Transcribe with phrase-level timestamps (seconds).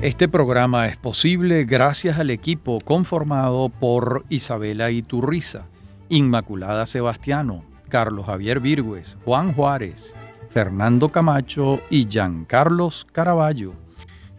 [0.00, 5.64] Este programa es posible gracias al equipo conformado por Isabela Iturriza,
[6.08, 10.14] Inmaculada Sebastiano, Carlos Javier Virgües, Juan Juárez,
[10.50, 13.72] Fernando Camacho y Giancarlos Caraballo.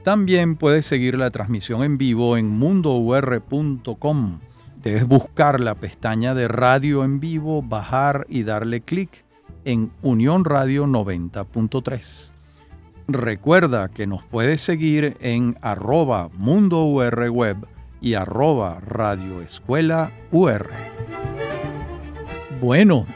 [0.05, 4.39] También puedes seguir la transmisión en vivo en mundour.com.
[4.81, 9.25] Debes buscar la pestaña de radio en vivo, bajar y darle clic
[9.65, 12.38] en Unión Radio 90.3.
[13.11, 17.57] Recuerda que nos puedes seguir en arroba Mundo Web
[18.01, 20.69] y arroba Radio Escuela UR.
[22.61, 23.07] Bueno,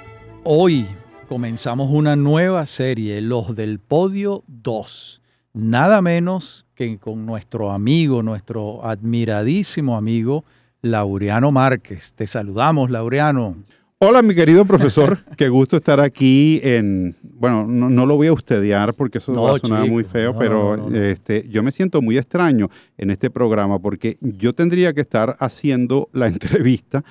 [0.44, 0.88] hoy
[1.30, 5.22] comenzamos una nueva serie, Los del Podio 2.
[5.54, 10.44] Nada menos que con nuestro amigo, nuestro admiradísimo amigo,
[10.82, 12.14] Laureano Márquez.
[12.14, 13.58] Te saludamos, Laureano.
[14.00, 15.20] Hola, mi querido profesor.
[15.38, 17.16] Qué gusto estar aquí en.
[17.22, 20.94] Bueno, no, lo voy a ustedear porque eso no, va a sonar muy feo, pero
[20.94, 26.10] este, yo me siento muy extraño en este programa porque yo tendría que estar haciendo
[26.14, 27.04] la entrevista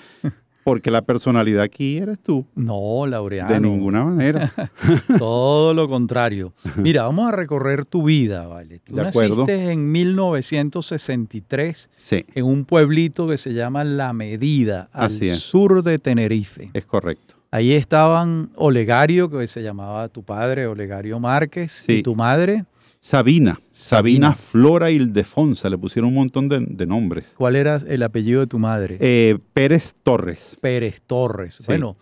[0.64, 2.46] porque la personalidad aquí eres tú.
[2.55, 3.52] No, Laureano.
[3.52, 4.52] De ninguna manera.
[5.18, 6.52] Todo lo contrario.
[6.77, 8.78] Mira, vamos a recorrer tu vida, ¿vale?
[8.78, 11.90] Tú de naciste en 1963
[12.34, 16.70] en un pueblito que se llama La Medida, al sur de Tenerife.
[16.72, 17.34] Es correcto.
[17.50, 22.64] Ahí estaban Olegario, que se llamaba tu padre, Olegario Márquez, y tu madre.
[23.05, 27.33] Sabina, Sabina, Flora Ildefonsa, le pusieron un montón de, nombres.
[27.36, 28.97] ¿Cuál era el apellido de tu madre?
[29.00, 30.56] Eh, Pérez Torres.
[30.61, 31.64] Pérez Torres.
[31.67, 31.97] Bueno,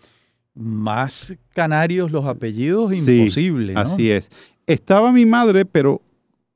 [0.53, 3.73] más canarios los apellidos, imposible.
[3.75, 4.29] Así es.
[4.67, 6.03] Estaba mi madre, pero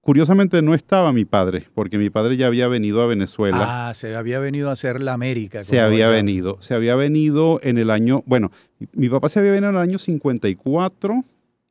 [0.02, 3.90] curiosamente no estaba mi padre, porque mi padre ya había venido a Venezuela.
[3.90, 5.64] Ah, se había venido a hacer la América.
[5.64, 8.52] Se había venido, se había venido en el año, bueno,
[8.94, 11.24] mi papá se había venido en el año 54,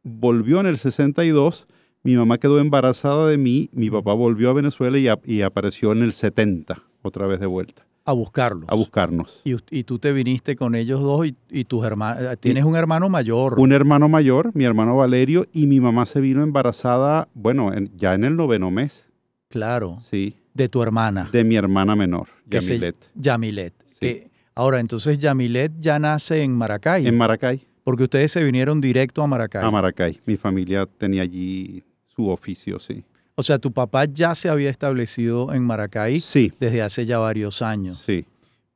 [0.03, 1.69] volvió en el 62
[2.05, 6.13] mi mamá quedó embarazada de mí, mi papá volvió a Venezuela y, apareció en el
[6.13, 7.87] 70, otra vez de vuelta.
[8.05, 8.67] A buscarlos.
[8.69, 9.41] A buscarnos.
[9.43, 12.23] Y, tú te viniste con ellos dos y, tus hermanos.
[12.23, 13.59] Eh, tienes un hermano mayor.
[13.59, 18.25] Un hermano mayor, mi hermano Valerio, y mi mamá se vino embarazada, bueno, ya en
[18.25, 19.09] el noveno mes.
[19.49, 19.97] Claro.
[20.01, 20.37] Sí.
[20.53, 21.31] De tu hermana.
[21.33, 22.97] De mi hermana menor, Yamilet.
[23.15, 23.75] Yamilet.
[23.99, 24.25] Sí.
[24.55, 27.07] ahora, entonces Yamilet ya nace en Maracay.
[27.07, 27.67] En Maracay.
[27.83, 29.65] Porque ustedes se vinieron directo a Maracay.
[29.65, 30.21] A Maracay.
[30.27, 31.83] Mi familia tenía allí
[32.15, 33.05] su oficio, sí.
[33.37, 36.53] O sea, tu papá ya se había establecido en Maracay sí.
[36.61, 38.03] desde hace ya varios años.
[38.07, 38.27] Sí.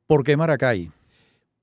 [0.05, 0.91] ¿Por qué Maracay?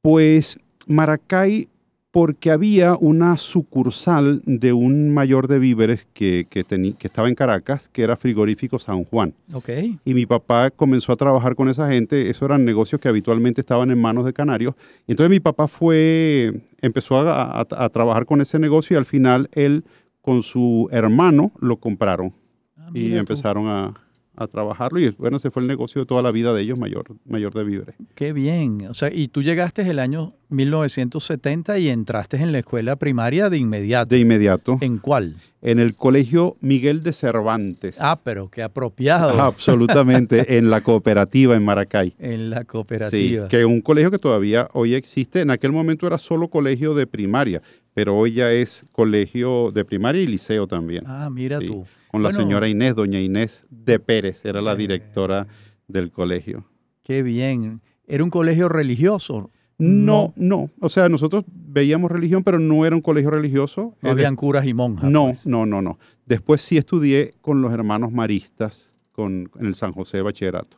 [0.00, 1.68] Pues Maracay
[2.16, 7.90] porque había una sucursal de un mayor de víveres que, que, que, estaba en Caracas,
[7.92, 9.34] que era Frigorífico San Juan.
[9.52, 9.98] Okay.
[10.02, 12.30] Y mi papá comenzó a trabajar con esa gente.
[12.30, 14.74] Esos eran negocios que habitualmente estaban en manos de canarios.
[15.06, 19.84] Entonces mi papá fue, empezó a, a trabajar con ese negocio y al final él
[20.26, 22.34] con su hermano lo compraron
[22.76, 23.94] ah, y empezaron a,
[24.34, 27.14] a, trabajarlo y bueno, ese fue el negocio de toda la vida de ellos, mayor,
[27.26, 27.94] mayor de víveres.
[28.16, 32.96] Qué bien, o sea, y tú llegaste el año 1970 y entraste en la escuela
[32.96, 34.08] primaria de inmediato.
[34.08, 34.78] De inmediato.
[34.80, 35.36] ¿En cuál?
[35.62, 37.94] En el Colegio Miguel de Cervantes.
[38.00, 39.40] Ah, pero qué apropiado.
[39.40, 42.16] absolutamente, en la cooperativa en Maracay.
[42.18, 43.44] En la cooperativa.
[43.44, 45.40] Sí, que es un colegio que todavía hoy existe.
[45.40, 47.62] En aquel momento era solo colegio de primaria,
[47.96, 51.04] pero hoy ya es colegio de primaria y liceo también.
[51.06, 51.86] Ah, mira tú.
[52.08, 55.46] Con la señora Inés, doña Inés de Pérez, era la directora
[55.88, 56.66] del colegio.
[57.02, 57.80] Qué bien.
[58.06, 59.50] ¿Era un colegio religioso?
[59.78, 63.94] No, no, O sea, nosotros veíamos religión, pero no era un colegio religioso.
[64.02, 65.10] No habían curas y monjas.
[65.10, 65.46] No, pues.
[65.46, 65.98] no, no, no.
[66.26, 70.76] Después sí estudié con los hermanos maristas con, en el San José de Bachillerato.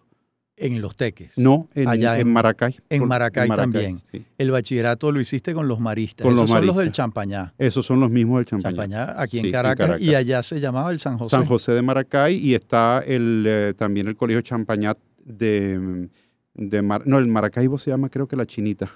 [0.61, 1.39] En Los Teques.
[1.39, 2.77] No, en, Allá en, Maracay.
[2.89, 4.01] En Maracay, también.
[4.37, 6.25] El bachillerato lo hiciste con los maristas.
[6.25, 7.55] Con Esos son los del Champañá.
[7.59, 9.07] Esos son los mismos del Champañá.
[9.07, 11.31] Champañá, aquí en, Caracas, Y allá se llamaba el San José.
[11.31, 16.09] San José de Maracay y está el, eh, también el Colegio Champañá de,
[16.55, 18.91] de no, el Maracaibo se llama creo que la Chinita.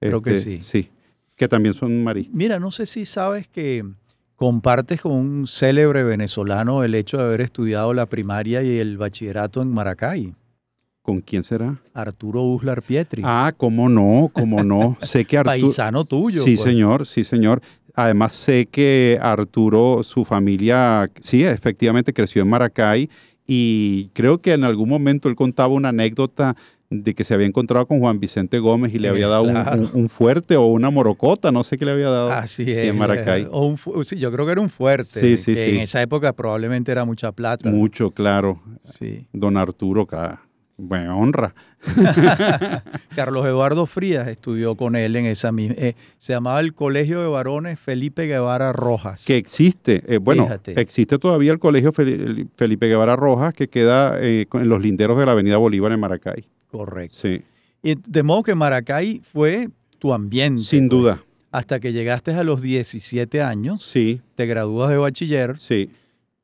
[0.00, 0.62] Creo que este, sí.
[0.62, 0.90] Sí,
[1.34, 2.34] que también son maristas.
[2.34, 3.84] Mira, no sé si sabes que
[4.36, 9.62] compartes con un célebre venezolano el hecho de haber estudiado la primaria y el bachillerato
[9.62, 10.34] en Maracay.
[11.06, 11.80] ¿Con quién será?
[11.94, 13.22] Arturo Uslar Pietri.
[13.24, 14.98] Ah, cómo no, cómo no.
[15.02, 15.52] sé que Arturo.
[15.52, 16.42] Paisano tuyo.
[16.42, 16.68] Sí, pues.
[16.68, 17.62] señor, sí, señor.
[17.94, 23.08] Además, sé que Arturo, su familia, sí, efectivamente creció en Maracay
[23.46, 26.56] y creo que en algún momento él contaba una anécdota
[26.90, 30.56] de que se había encontrado con Juan Vicente Gómez y le había dado un, fuerte
[30.56, 33.46] o una morocota, no sé qué le había dado Así es, en Maracay.
[33.52, 35.20] O sí, yo creo que era un fuerte.
[35.20, 37.70] Sí, sí, que En esa época probablemente era mucha plata.
[37.70, 38.60] Mucho, claro.
[38.80, 39.28] Sí.
[39.32, 40.04] Don Arturo,
[40.78, 41.54] Bueno, honra.
[43.14, 45.74] Carlos Eduardo Frías estudió con él en esa misma.
[45.78, 49.24] eh, se llamaba el Colegio de Varones Felipe Guevara Rojas.
[49.24, 50.80] Que existe, eh, bueno, Fíjate.
[50.80, 55.26] existe todavía el Colegio Fel- Felipe Guevara Rojas que queda eh, en los linderos de
[55.26, 56.46] la Avenida Bolívar en Maracay.
[56.70, 57.16] Correcto.
[57.22, 57.42] Sí,
[57.82, 59.68] Y de modo que Maracay fue
[59.98, 60.62] tu ambiente.
[60.62, 61.22] sin pues, duda.
[61.52, 65.88] Hasta que llegaste a los 17 años, Sí, te gradúas de bachiller sí.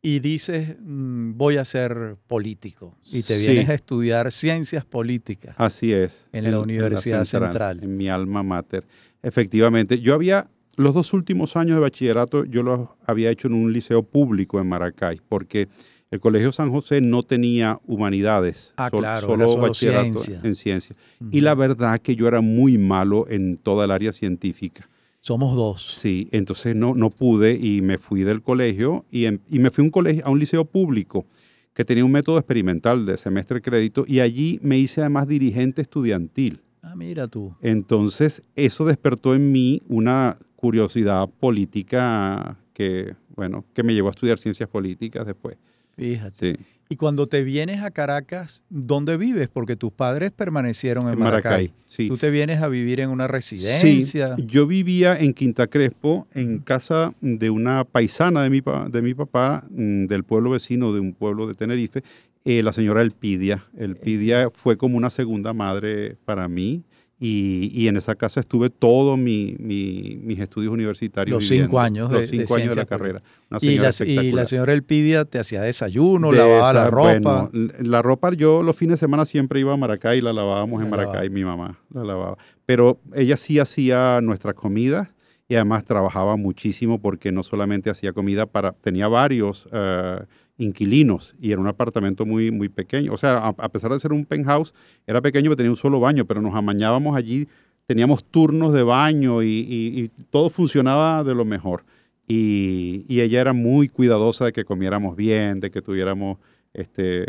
[0.04, 2.98] Y dices, mm, voy a ser político.
[3.04, 3.46] Y te Sí.
[3.46, 5.54] vienes a estudiar ciencias políticas.
[5.58, 6.28] Así es.
[6.32, 7.78] En la Universidad Central.
[7.82, 8.84] En mi alma mater.
[9.22, 10.00] Efectivamente.
[10.00, 14.02] Yo había, los dos últimos años de bachillerato, yo los había hecho en un liceo
[14.02, 15.68] público en Maracay, porque
[16.10, 18.74] el Colegio San José no tenía humanidades.
[18.76, 20.40] Ah, sol- claro, solo bachillerato ciencia.
[20.42, 20.96] en ciencia.
[21.30, 24.88] Y la verdad que yo era muy malo en toda el área científica.
[25.22, 25.86] Somos dos.
[25.86, 29.82] Sí, entonces no, no pude y me fui del colegio y, en- y me fui
[29.82, 31.26] a un, colegio, a un liceo público
[31.74, 35.80] que tenía un método experimental de semestre de crédito y allí me hice además dirigente
[35.80, 36.60] estudiantil.
[36.82, 37.54] Ah, mira tú.
[37.62, 44.40] Entonces eso despertó en mí una curiosidad política que, bueno, que me llevó a estudiar
[44.40, 45.56] ciencias políticas después.
[45.96, 46.56] Fíjate.
[46.56, 49.48] Sí, Y cuando te vienes a Caracas, ¿dónde vives?
[49.48, 51.50] Porque tus padres permanecieron en en Maracay.
[51.50, 51.72] Maracay.
[51.86, 52.08] Sí.
[52.08, 54.36] Tú te vienes a vivir en una residencia.
[54.36, 58.60] Sí, yo vivía en Quinta Crespo, en casa de una paisana de mi,
[58.90, 62.04] de mi papá, mm, del pueblo vecino de un pueblo de Tenerife,
[62.44, 63.64] eh, la señora Elpidia.
[63.78, 66.82] Elpidia fue como una segunda madre para mí
[67.24, 71.36] y, y en esa casa estuve todos mi- mi- mis estudios universitarios.
[71.36, 73.22] Los cinco años de- Los de cinco años de la carrera.
[73.48, 77.48] Una y, la, y la señora Elpidia te hacía desayuno, De lavaba la ropa.
[77.50, 80.86] bueno, la ropa, yo los fines de semana siempre iba a Maracay la lavábamos La
[80.86, 81.08] en lavaba.
[81.10, 82.38] Maracay, mi mamá la lavaba.
[82.66, 85.08] Pero ella sí hacía nuestras comidas
[85.48, 90.20] y además trabajaba muchísimo porque no solamente hacía comida para, tenía varios eh,
[90.58, 93.12] inquilinos y era un apartamento muy, muy pequeño.
[93.12, 94.72] O sea, a, a pesar de ser un penthouse,
[95.06, 97.48] era pequeño, pero tenía un solo baño, pero nos amañábamos allí,
[97.86, 101.84] teníamos turnos de baño y, y- y todo funcionaba de lo mejor.
[102.28, 106.38] Y, y ella era muy cuidadosa de que comiéramos bien, de que tuviéramos
[106.72, 107.26] este,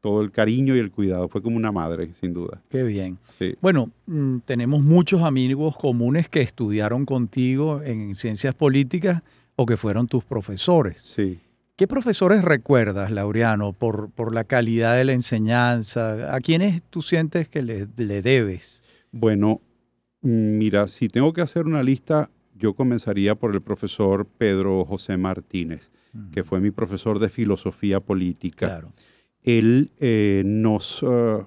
[0.00, 1.28] todo el cariño y el cuidado.
[1.28, 2.60] Fue como una madre, sin duda.
[2.68, 3.18] Qué bien.
[3.38, 3.54] Sí.
[3.62, 9.22] Bueno, mm, tenemos muchos amigos comunes que estudiaron contigo en ciencias políticas
[9.56, 11.00] o que fueron tus profesores.
[11.00, 11.38] Sí.
[11.76, 16.32] ¿Qué profesores recuerdas, Laureano, por, por la calidad de la enseñanza?
[16.34, 18.84] ¿A quiénes tú sientes que le, le debes?
[19.10, 19.60] Bueno,
[20.20, 25.90] mira, si tengo que hacer una lista, yo comenzaría por el profesor Pedro José Martínez,
[26.30, 28.66] que fue mi profesor de filosofía política.
[28.66, 28.92] Claro.
[29.42, 31.44] Él eh, nos eh,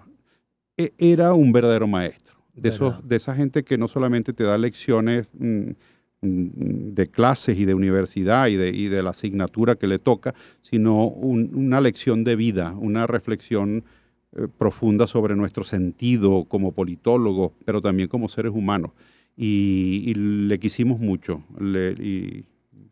[0.76, 2.36] e- era un verdadero maestro.
[2.54, 5.70] De, esos, de esa gente que no solamente te da lecciones mm,
[6.96, 11.08] de clases y de universidad y de, y de la asignatura que le toca, sino
[11.08, 13.84] un- una lección de vida, una reflexión
[14.36, 18.92] eh, profunda sobre nuestro sentido como politólogos, pero también como seres humanos.
[19.36, 22.44] Y, y le quisimos mucho le- y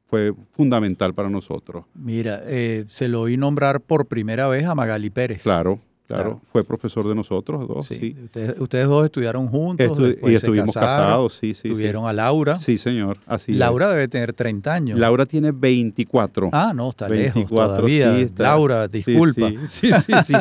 [0.06, 1.86] fue fundamental para nosotros.
[1.96, 5.42] Mira, eh, se lo oí nombrar por primera vez a Magali Pérez.
[5.44, 6.42] Claro, claro, Claro.
[6.52, 7.98] Fue profesor de nosotros dos, Sí.
[8.00, 8.16] sí.
[8.26, 11.70] Ustedes, ustedes dos estudiaron juntos, Estu- después y se estuvimos casaron, casados, sí, sí.
[11.70, 12.58] tuvieron a Laura.
[12.58, 13.58] Sí, señor, así es.
[13.58, 15.00] Laura debe tener 30 años.
[15.00, 16.50] Laura tiene 24.
[16.54, 18.16] Ah, no, está lejos 24, todavía.
[18.16, 19.50] sí, está- Laura, disculpa.
[19.68, 20.34] Sí, sí, sí.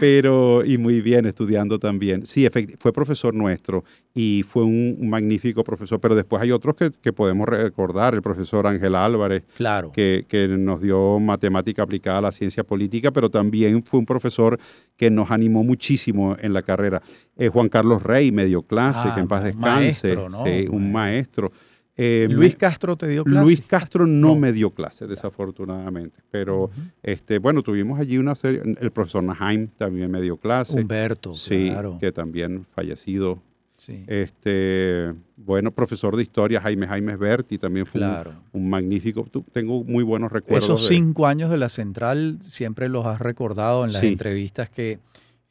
[0.00, 2.26] Pero, y muy bien, estudiando también.
[2.26, 2.46] Sí,
[2.78, 7.48] fue profesor nuestro y fue un magnífico profesor, pero después hay otros que, que podemos
[7.48, 9.92] recordar, el profesor Ángel Álvarez, Claro.
[9.92, 14.58] que, que nos dio matemática aplicada a la ciencia política, pero también fue un profesor
[14.96, 17.02] que nos animó muchísimo en la carrera.
[17.36, 19.68] Eh, Juan Carlos Rey me dio clase, Ah, que en paz un descanse.
[19.70, 20.44] maestro, ¿no?
[20.44, 21.52] Sí, un maestro.
[21.96, 23.44] Eh, Luis Castro te dio clase.
[23.44, 24.36] Luis Castro no, No.
[24.36, 26.18] me dio clase, desafortunadamente.
[26.30, 26.70] Pero
[27.02, 28.62] este, bueno, tuvimos allí una serie.
[28.80, 30.76] El profesor Naheim también me dio clase.
[30.80, 31.96] Humberto, sí, claro.
[32.00, 33.40] que también fallecido.
[33.76, 38.32] Sí, Este, bueno, profesor de historia, Jaime Jaime Berti, también fue un- claro.
[38.52, 39.26] un, magnífico.
[39.52, 40.64] Tengo muy buenos recuerdos.
[40.64, 44.08] Esos de- cinco años de la central siempre los has recordado en las Sí.
[44.08, 45.00] entrevistas que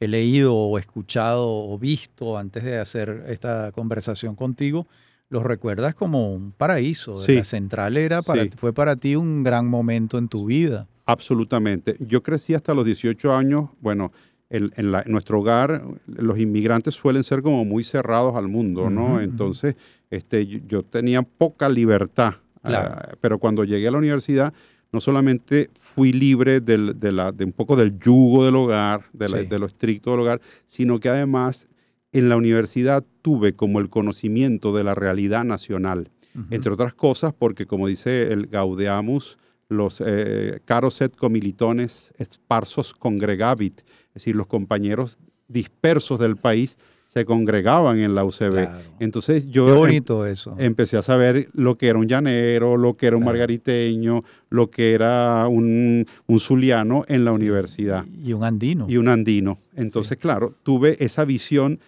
[0.00, 4.86] he leído o escuchado o visto antes de hacer esta conversación contigo.
[5.34, 7.16] Los recuerdas como un paraíso.
[7.20, 7.34] Sí.
[7.34, 8.50] La central era para, Sí.
[8.56, 10.86] fue para ti un gran momento en tu vida.
[11.06, 11.96] Absolutamente.
[11.98, 13.70] Yo crecí hasta los 18 años.
[13.80, 14.12] Bueno,
[14.48, 19.20] en, la- en nuestro hogar, los inmigrantes suelen ser como muy cerrados al mundo, ¿no?
[19.20, 19.74] Entonces,
[20.08, 22.34] este, yo, yo tenía poca libertad.
[22.62, 22.94] Claro.
[22.96, 24.54] ah, pero cuando llegué a la universidad,
[24.92, 29.28] no solamente fui libre del- de, la, de un poco del yugo del hogar, de,
[29.28, 29.46] la- Sí.
[29.46, 31.66] de lo estricto del hogar, sino que además
[32.14, 36.10] en la universidad tuve como el conocimiento de la realidad nacional
[36.50, 43.80] entre otras cosas porque como dice el Gaudeamus, los eh, caros et comilitones sparsos congregavit,
[43.80, 45.18] es decir, los compañeros
[45.48, 48.68] dispersos del país se congregaban en la UCB.
[48.98, 50.56] Entonces yo Qué bonito eso.
[50.58, 54.94] empecé a saber lo que era un llanero, lo que era un margariteño, lo que
[54.94, 58.04] era un, un zuliano en la universidad.
[58.24, 58.86] Y un andino.
[58.88, 59.58] Y un andino.
[59.76, 61.78] Entonces, claro, tuve esa visión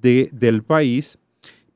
[0.00, 1.18] de, del país,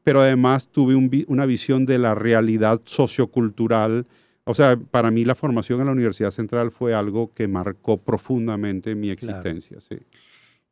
[0.04, 0.94] pero además tuve
[1.26, 4.06] una visión de la realidad sociocultural.
[4.44, 8.94] O sea, para mí la formación en la Universidad Central fue algo que marcó profundamente
[8.94, 9.80] mi existencia.
[9.80, 9.98] Sí.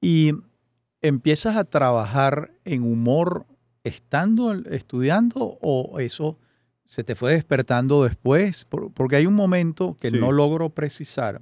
[0.00, 0.32] Y
[1.00, 3.46] empiezas a trabajar en humor
[3.84, 6.38] estando estudiando o eso
[6.90, 8.64] se te fue despertando después?
[8.64, 11.40] Porque hay un momento que no logro precisar,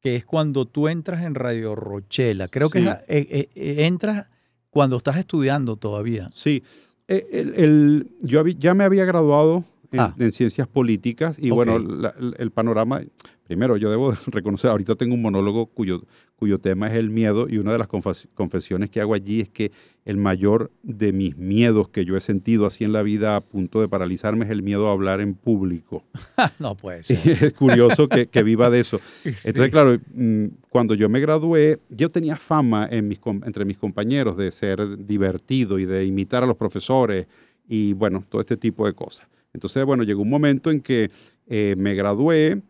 [0.00, 2.48] que es cuando tú entras en Radio Rochela.
[2.48, 4.26] Creo que eh, eh, eh, entras
[4.74, 6.28] cuando estás estudiando todavía.
[6.32, 6.64] Sí.
[7.06, 9.62] El, yo ya me había graduado
[9.92, 10.14] en, ah.
[10.32, 13.00] ciencias políticas y bueno, el panorama,
[13.44, 16.02] primero yo debo reconocer, ahorita tengo un monólogo cuyo
[16.36, 19.72] cuyo tema es el miedo, y una de las confesiones que hago allí es que
[20.04, 23.80] el mayor de mis miedos que yo he sentido así en la vida a punto
[23.80, 26.04] de paralizarme es el miedo a hablar en público.
[26.58, 27.44] no puede ser.
[27.44, 29.00] es curioso que, viva de eso.
[29.24, 34.36] Entonces, claro, mm, cuando yo me gradué, yo tenía fama en mis, entre mis compañeros
[34.36, 37.26] de ser divertido y de imitar a los profesores
[37.66, 39.26] y bueno, todo este tipo de cosas.
[39.54, 41.10] Entonces, bueno, llegó un momento en que
[41.46, 42.60] eh, me gradué,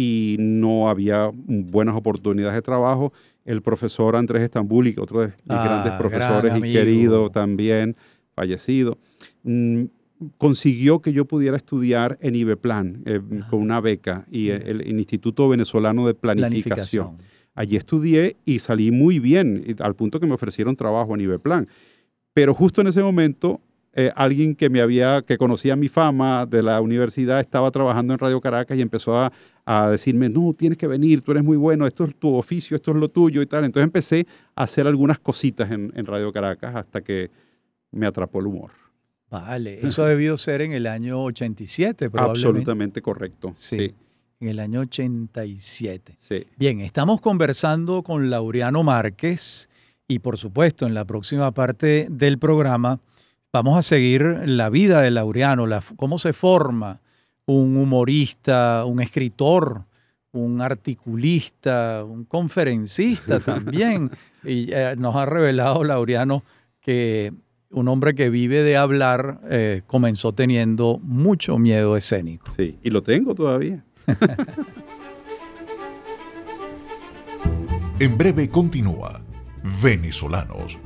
[0.00, 3.12] y no había buenas oportunidades de trabajo.
[3.44, 7.94] El profesor Andrés Estambul, otro de mis ah, grandes profesores y querido también,
[8.34, 8.96] fallecido,
[9.42, 9.82] mm,
[10.38, 16.06] consiguió que yo pudiera estudiar en IBEPLAN eh, con una beca y el, Instituto Venezolano
[16.06, 17.18] de Planificación.
[17.54, 21.68] Allí estudié y salí muy bien, al punto que me ofrecieron trabajo en IBEPLAN.
[22.32, 23.60] Pero justo en ese momento
[23.92, 28.20] eh, alguien que me había, que conocía mi fama de la universidad, estaba trabajando en
[28.20, 29.32] Radio Caracas y empezó a,
[29.90, 32.96] decirme, no, tienes que venir, tú eres muy bueno, esto es tu oficio, esto es
[32.96, 33.64] lo tuyo y tal.
[33.64, 37.30] Entonces empecé a hacer algunas cositas en, Radio Caracas hasta que
[37.92, 38.72] me atrapó el humor.
[39.28, 42.48] Vale, eso ha debido ser en el año 87, probablemente.
[42.48, 43.52] Absolutamente correcto.
[43.56, 43.94] Sí.
[44.40, 46.14] En el año 87.
[46.18, 46.46] Sí.
[46.56, 49.68] Bien, estamos conversando con Laureano Márquez
[50.08, 52.98] y por supuesto en la próxima parte del programa
[53.52, 55.66] Vamos a seguir la vida de Laureano,
[55.96, 57.00] cómo se forma
[57.46, 59.86] un humorista, un escritor,
[60.30, 64.08] un articulista, un conferencista también.
[64.44, 66.44] y eh, nos ha revelado Laureano
[66.80, 67.32] que
[67.70, 72.52] un hombre que vive de hablar eh, comenzó teniendo mucho miedo escénico.
[72.56, 73.84] Sí, y lo tengo todavía.
[77.98, 79.20] en breve continúa.
[79.82, 80.78] Venezolanos.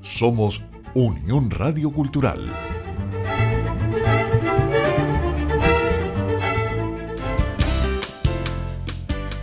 [0.00, 0.62] Somos
[0.98, 2.50] Unión Radio Cultural.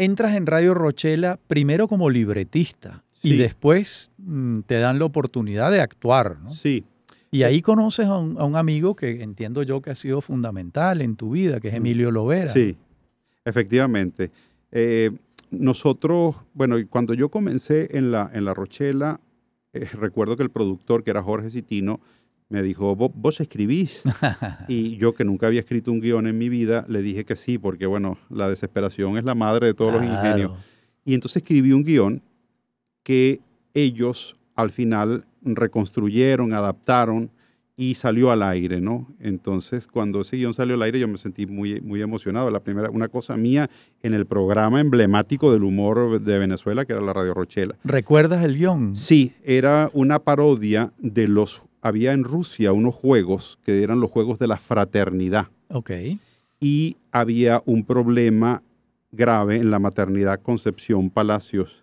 [0.01, 5.83] entras en Radio Rochela primero como libretista y después mm, te dan la oportunidad de
[5.83, 6.51] actuar, ¿no?
[6.51, 6.85] Sí.
[7.31, 11.31] Y ahí conoces a un, amigo que entiendo yo que ha sido fundamental en tu
[11.31, 11.77] vida, que es mm.
[11.77, 12.47] Emilio Lovera.
[12.47, 12.77] Sí,
[13.45, 14.31] efectivamente.
[14.73, 15.11] Eh,
[15.51, 19.21] nosotros, bueno, cuando yo comencé en la, en la Rochela,
[19.75, 22.01] eh, recuerdo que el productor, que era Jorge Citino,
[22.51, 24.03] me dijo, ¿Vos, escribís?
[24.69, 27.57] y yo que nunca había escrito un guion en mi vida, le dije que sí,
[27.57, 30.53] porque bueno, la desesperación es la madre de todos los ingenios.
[31.05, 32.23] Y entonces escribí un guion
[33.03, 33.41] que
[33.73, 37.31] ellos al final reconstruyeron, adaptaron
[37.77, 39.07] y salió al aire, ¿no?
[39.21, 42.51] Entonces, cuando ese guion salió al aire, yo me sentí muy, muy emocionado.
[42.51, 43.71] La primera, una cosa mía
[44.03, 47.77] en el programa emblemático del humor de Venezuela, que era la Radio Rochela.
[47.85, 48.97] ¿Recuerdas el guion?
[48.97, 54.39] Sí, era una parodia de los había en Rusia unos juegos que eran los juegos
[54.39, 55.49] de la fraternidad.
[55.69, 55.91] Ok.
[56.61, 58.63] Y había un problema
[59.13, 61.83] grave en la maternidad Concepción Palacios.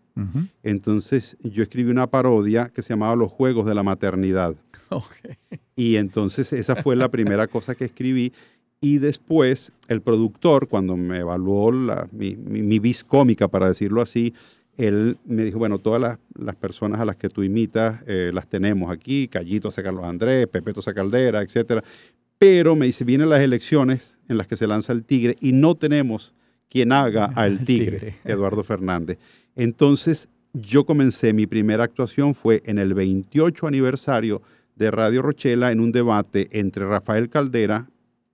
[0.63, 4.55] Entonces yo escribí una parodia que se llamaba Los Juegos de la Maternidad.
[4.89, 5.35] Okay.
[5.75, 8.31] Y entonces esa fue la primera cosa que escribí
[8.79, 14.01] Y después el productor, cuando me evaluó la, mi, mi, mi vis cómica, para decirlo
[14.01, 14.33] así,
[14.77, 18.47] él me dijo, bueno, todas las, las personas a las que tú imitas eh, las
[18.47, 21.83] tenemos aquí, Callito a Carlos Andrés, Pepeto a Caldera, etcétera.
[22.37, 25.73] Pero me dice, vienen las elecciones en las que se lanza el tigre y no
[25.73, 26.35] tenemos
[26.69, 28.15] quien haga al tigre, tigre.
[28.23, 29.17] Eduardo Fernández.
[29.55, 34.43] Entonces yo comencé, mi primera actuación fue en el 28 aniversario
[34.75, 37.89] de Radio Rochela en un debate entre Rafael Caldera,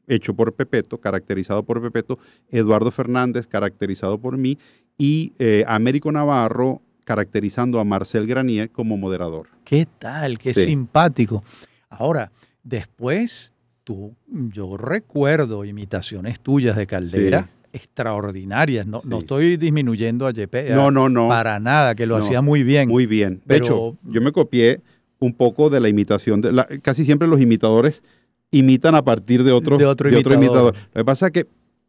[0.07, 2.19] hecho por Pepeto, caracterizado por Pepeto,
[2.49, 4.57] Eduardo Fernández, caracterizado por mí,
[4.97, 9.47] y eh, Américo Navarro caracterizando a Marcel Granier como moderador.
[9.65, 10.37] ¿Qué tal?
[10.37, 10.61] Qué sí.
[10.61, 11.43] simpático.
[11.89, 12.31] Ahora,
[12.63, 17.43] después, tú, yo recuerdo imitaciones tuyas de Caldera.
[17.43, 17.49] Sí.
[17.75, 19.07] Extraordinarias, no, sí.
[19.09, 20.69] no, estoy disminuyendo a JP.
[20.75, 21.27] No, no, no.
[21.27, 22.87] Para nada, que lo no, hacía muy bien.
[22.87, 23.37] Muy bien.
[23.37, 24.81] De pero, hecho, yo me copié
[25.17, 26.39] un poco de la imitación.
[26.39, 28.03] De la, casi siempre los imitadores
[28.51, 30.37] imitan a partir de otro, de otro, de imitador.
[30.37, 30.75] otro imitador.
[30.93, 31.47] Lo que pasa es que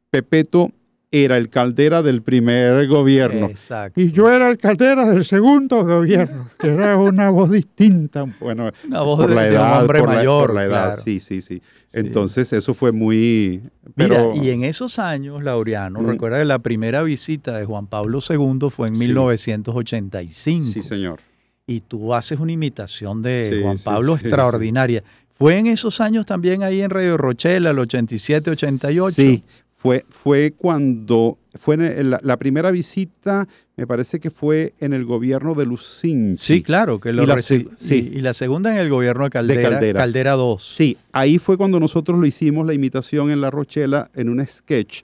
[0.08, 0.73] Pepeto
[1.11, 3.46] era el caldera del primer gobierno.
[3.46, 4.00] Exacto.
[4.00, 8.25] Y yo era el caldera del segundo gobierno, que era una voz distinta.
[8.40, 10.40] Bueno, una voz por de, la edad, de un hombre por mayor.
[10.40, 11.02] La, por la edad, claro.
[11.02, 13.62] sí, sí, sí, sí, Entonces eso fue muy...
[13.94, 14.32] Pero...
[14.32, 16.06] Mira, y en esos años, Laureano, mm.
[16.06, 19.00] recuerda que la primera visita de Juan Pablo II fue en sí.
[19.00, 20.64] 1985.
[20.64, 21.20] Sí, señor.
[21.66, 25.02] Y tú haces una imitación de sí, Juan Pablo extraordinaria.
[25.37, 29.14] ¿Fue en esos años también ahí en Radio Rochela, el 87, 88?
[29.14, 29.42] Sí,
[29.84, 35.04] fue, fue cuando, fue en la, la, primera visita, me parece que fue en el
[35.04, 36.38] gobierno de Lucín.
[36.38, 37.68] Sí, claro, que lo y la, sí.
[37.90, 40.00] y, y, la segunda en el gobierno de Caldera, de Caldera.
[40.00, 40.62] Caldera 2.
[40.66, 45.02] Sí, ahí fue cuando nosotros lo hicimos, la imitación en La Rochela, en un sketch.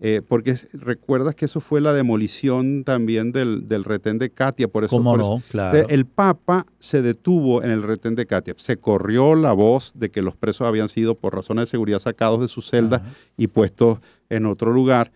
[0.00, 4.84] Eh, porque recuerdas que eso fue la demolición también del, del retén de Katia, por
[4.84, 4.90] eso.
[4.96, 5.36] ¿Cómo por no?
[5.38, 5.44] Eso.
[5.50, 5.88] Claro.
[5.88, 8.54] El Papa se detuvo en el retén de Katia.
[8.58, 12.40] Se corrió la voz de que los presos habían sido por razones de seguridad sacados
[12.40, 13.10] de sus celdas Ajá.
[13.36, 13.98] y puestos
[14.30, 15.12] en otro lugar.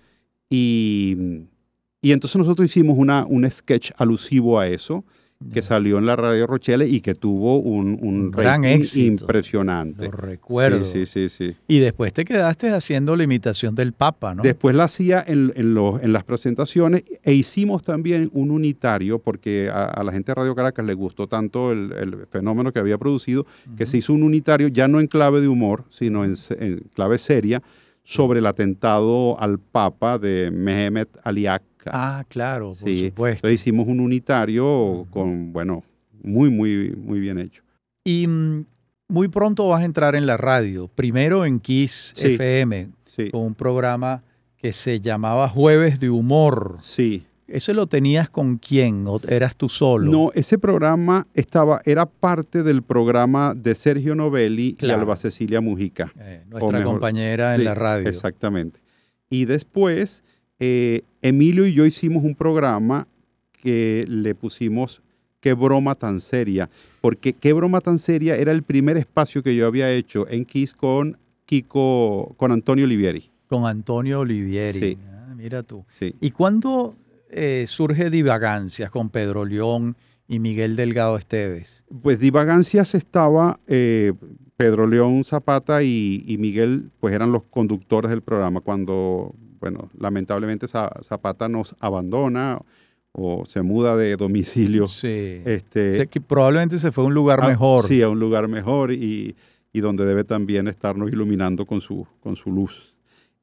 [0.49, 1.17] Y,
[2.01, 5.05] y entonces nosotros hicimos una, un sketch alusivo a eso
[5.53, 9.25] que salió en la radio Rochelle y que tuvo un, gran éxito.
[9.25, 10.05] impresionante.
[10.05, 10.85] Lo recuerdo.
[10.85, 14.43] Sí, sí, sí, sí, Y después te quedaste haciendo la imitación del Papa, ¿no?
[14.43, 19.69] Después la hacía en, en, los, en las presentaciones e hicimos también un unitario porque
[19.69, 22.99] a, a, la gente de Radio Caracas le gustó tanto el, el fenómeno que había
[22.99, 23.77] producido uh -huh.
[23.77, 27.19] que se hizo un unitario ya no en clave de humor, sino en, en clave
[27.19, 27.63] seria
[28.03, 33.09] sobre el atentado al Papa de Mehmet Aliak Ah, claro, por sí.
[33.09, 33.39] supuesto.
[33.49, 35.83] Entonces hicimos un unitario con, bueno,
[36.23, 37.63] muy, muy, muy bien hecho.
[38.05, 38.65] Y mm,
[39.09, 42.35] muy pronto vas a entrar en la radio, primero en Kiss sí.
[42.35, 43.31] FM, sí.
[43.31, 44.23] con un programa
[44.57, 46.77] que se llamaba Jueves de Humor.
[46.81, 47.27] Sí.
[47.53, 50.11] ¿Eso lo tenías con quién o eras tú solo?
[50.11, 54.99] No, ese programa estaba, era parte del programa de Sergio Novelli claro.
[54.99, 56.13] y Alba Cecilia Mujica.
[56.19, 58.09] Eh, nuestra mejor, compañera sí, en la radio.
[58.09, 58.81] Exactamente.
[59.29, 60.25] Y después
[60.59, 63.09] eh, Emilio y yo hicimos un programa
[63.51, 65.03] que le pusimos
[65.41, 69.67] Qué broma tan seria, porque Qué broma tan seria era el primer espacio que yo
[69.67, 73.29] había hecho en Kiss con Kiko, con Antonio Olivieri.
[73.49, 74.79] Con Antonio Olivieri.
[74.79, 74.99] Sí.
[75.11, 75.85] Ah, mira tú.
[75.89, 76.15] Sí.
[76.21, 76.95] ¿Y cuándo
[77.33, 79.97] eh, surge Divagancias con Pedro León
[80.29, 81.85] y Miguel Delgado Esteves?
[82.03, 84.13] Pues Divagancias estaba, eh,
[84.57, 90.67] Pedro León Zapata y, y, Miguel, pues eran los conductores del programa cuando bueno, lamentablemente
[90.67, 92.59] Zapata nos abandona
[93.13, 94.87] o se muda de domicilio.
[94.87, 95.41] Sí.
[95.45, 97.85] Este, o sea, que probablemente se fue a un lugar a, mejor.
[97.85, 99.37] Sí, a un lugar mejor y,
[99.73, 102.92] y, donde debe también estarnos iluminando con su, con su luz.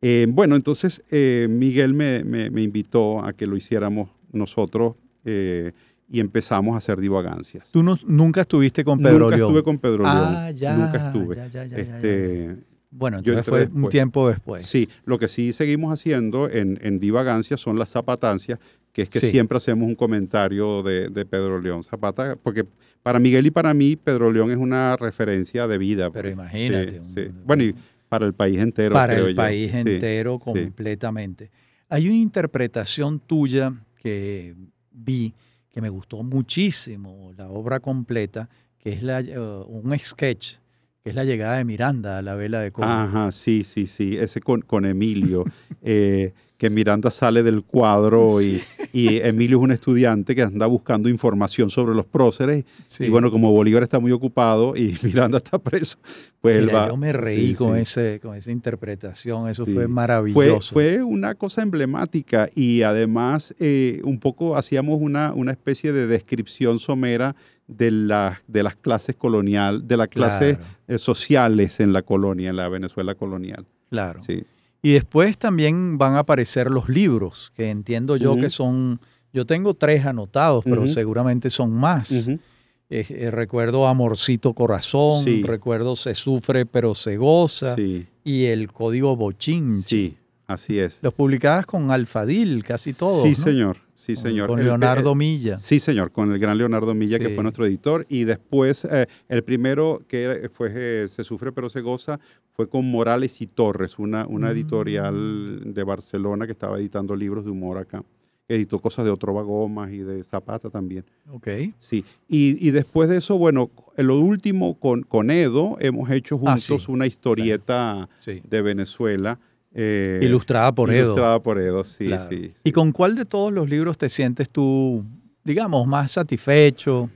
[0.02, 5.74] Eh, bueno, entonces eh, Miguel me, me, me, invitó a que lo hiciéramos nosotros eh,
[6.10, 7.70] y empezamos a hacer divagancias.
[7.72, 9.50] ¿Tú no, nunca estuviste con Pedro nunca León?
[9.50, 10.56] estuve con Pedro ah, León.
[10.56, 11.36] Ya, nunca estuve.
[11.36, 12.56] Ya, ya, ya, este,
[12.92, 13.84] bueno, entonces fue después.
[13.84, 14.68] un tiempo después.
[14.68, 18.58] Sí, lo que sí seguimos haciendo en, en Divagancia son las zapatancias,
[18.94, 19.30] que es que sí.
[19.30, 22.66] siempre hacemos un comentario de, de, Pedro León Zapata, porque
[23.04, 26.10] para Miguel y para mí Pedro León es una referencia de vida.
[26.10, 27.04] Pero imagínate.
[27.04, 27.28] Sí, sí.
[27.46, 27.76] Bueno, y
[28.10, 28.94] para el país entero.
[28.94, 29.36] Para el yo.
[29.36, 31.52] país entero completamente.
[31.88, 34.56] Hay una interpretación tuya que
[34.92, 35.34] vi
[35.70, 40.58] que me gustó muchísimo, la obra completa, que es la, uh, un sketch
[41.04, 42.90] que es la llegada de Miranda a la vela de cobre.
[42.90, 45.46] Ajá, sí, sí, sí, ese con, con Emilio,
[45.82, 51.08] eh, que Miranda sale del cuadro y, y Emilio es un estudiante que anda buscando
[51.08, 53.06] información sobre los próceres sí.
[53.06, 55.98] y bueno, como Bolívar está muy ocupado y Miranda está preso,
[56.42, 56.88] pues Mira, él va...
[56.90, 60.74] Yo me reí con, Ese, con esa interpretación, eso fue maravilloso.
[60.74, 66.08] Fue, fue, una cosa emblemática y además eh, un poco hacíamos una, una especie de
[66.08, 67.38] descripción somera
[67.70, 70.74] de, la, de las clases colonial, de las clases claro.
[70.88, 73.66] eh, sociales en la colonia, en la Venezuela colonial.
[73.90, 74.22] Claro.
[74.24, 74.44] Sí.
[74.82, 79.00] Y después también van a aparecer los libros, que entiendo yo que son,
[79.34, 82.28] yo tengo tres anotados, pero seguramente son más.
[82.30, 85.44] Eh, eh, recuerdo Amorcito Corazón, Sí.
[85.44, 89.88] recuerdo Se Sufre pero se goza Sí, y El Código Bochinche.
[89.88, 90.18] sí,
[90.50, 91.00] así es.
[91.02, 93.24] Los publicadas con Alfadil, casi todos.
[93.24, 93.36] sí, ¿no?
[93.46, 94.48] señor, sí, Con- señor.
[94.50, 95.58] Con Leonardo el- Milla.
[95.58, 98.06] Sí, señor, con el gran Leonardo Milla, que fue nuestro editor.
[98.10, 102.20] Y después, eh, el primero que fue eh, Se Sufre pero se goza,
[102.52, 104.52] fue con Morales y Torres, una, una Mm.
[104.52, 108.04] editorial de Barcelona que estaba editando libros de humor acá.
[108.52, 111.06] Editó cosas de Otro Gomas y de Zapata también.
[111.32, 111.48] Ok.
[111.78, 116.36] Sí, y, y después de eso, bueno, en lo último con, con Edo hemos hecho
[116.46, 116.92] Ah, juntos sí.
[116.92, 118.42] una historieta Sí.
[118.50, 119.38] de Venezuela.
[119.74, 121.06] Eh, Ilustrada por Edo.
[121.06, 122.30] Ilustrada por Edo, sí, Claro.
[122.30, 122.52] sí.
[122.64, 125.04] ¿Y con cuál de todos los libros te sientes tú,
[125.44, 127.10] digamos, más satisfecho?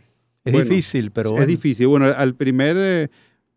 [0.45, 1.87] Es Bueno, difícil, pero es difícil.
[1.87, 3.09] Bueno, al primer, eh,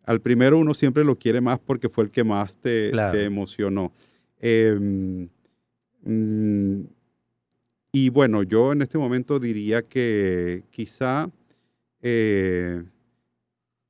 [0.05, 3.17] al primero uno siempre lo quiere más porque fue el que más te, Claro.
[3.17, 3.91] te emocionó.
[4.39, 4.77] Eh,
[6.03, 6.81] mm,
[7.91, 11.29] y bueno, yo en este momento diría que quizá
[12.01, 12.83] eh,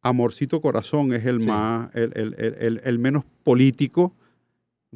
[0.02, 1.48] Amorcito Corazón es el Sí.
[1.48, 4.14] más, el- el- el menos político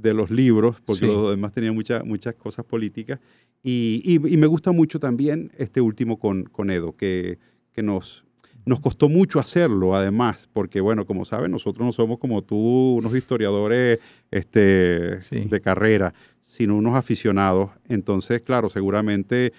[0.01, 1.05] de los libros, porque Sí.
[1.07, 3.19] los demás tenían muchas muchas cosas políticas.
[3.63, 7.37] Y, y- y me gusta mucho también este último con, con Edo, que,
[7.73, 8.25] que nos,
[8.65, 13.15] nos costó mucho hacerlo, además, porque, bueno, como saben, nosotros no somos como tú, unos
[13.15, 13.99] historiadores
[14.31, 15.41] este, Sí.
[15.45, 17.69] de carrera, sino unos aficionados.
[17.87, 19.53] Entonces, claro, seguramente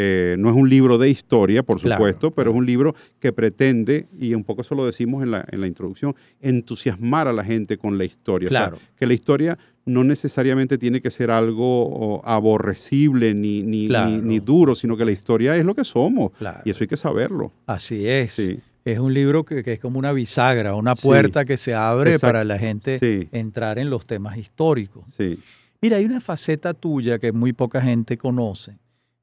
[0.00, 3.32] eh, no es un libro de historia, por Claro, supuesto, pero es un libro que
[3.32, 7.42] pretende, y un poco eso lo decimos en la, en la introducción, entusiasmar a la
[7.42, 8.48] gente con la historia.
[8.48, 8.78] O sea, Claro.
[8.96, 14.10] que la historia no necesariamente tiene que ser algo aborrecible ni, ni, ni- Claro.
[14.22, 16.32] ni duro, sino que la historia es lo que somos.
[16.38, 16.60] Claro.
[16.64, 17.52] Y eso hay que saberlo.
[17.66, 18.32] Así es.
[18.32, 21.06] Sí, Es un libro que, que es como una bisagra, una Sí.
[21.08, 22.26] puerta que se abre Exacto.
[22.28, 25.04] para la gente sí, entrar en los temas históricos.
[25.16, 25.38] sí.
[25.80, 28.78] Mira, hay una faceta tuya que muy poca gente conoce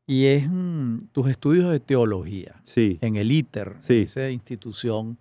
[0.07, 2.97] y es mm, tus estudios de teología Sí.
[3.01, 4.01] en el ITER, Sí.
[4.01, 5.17] esa institución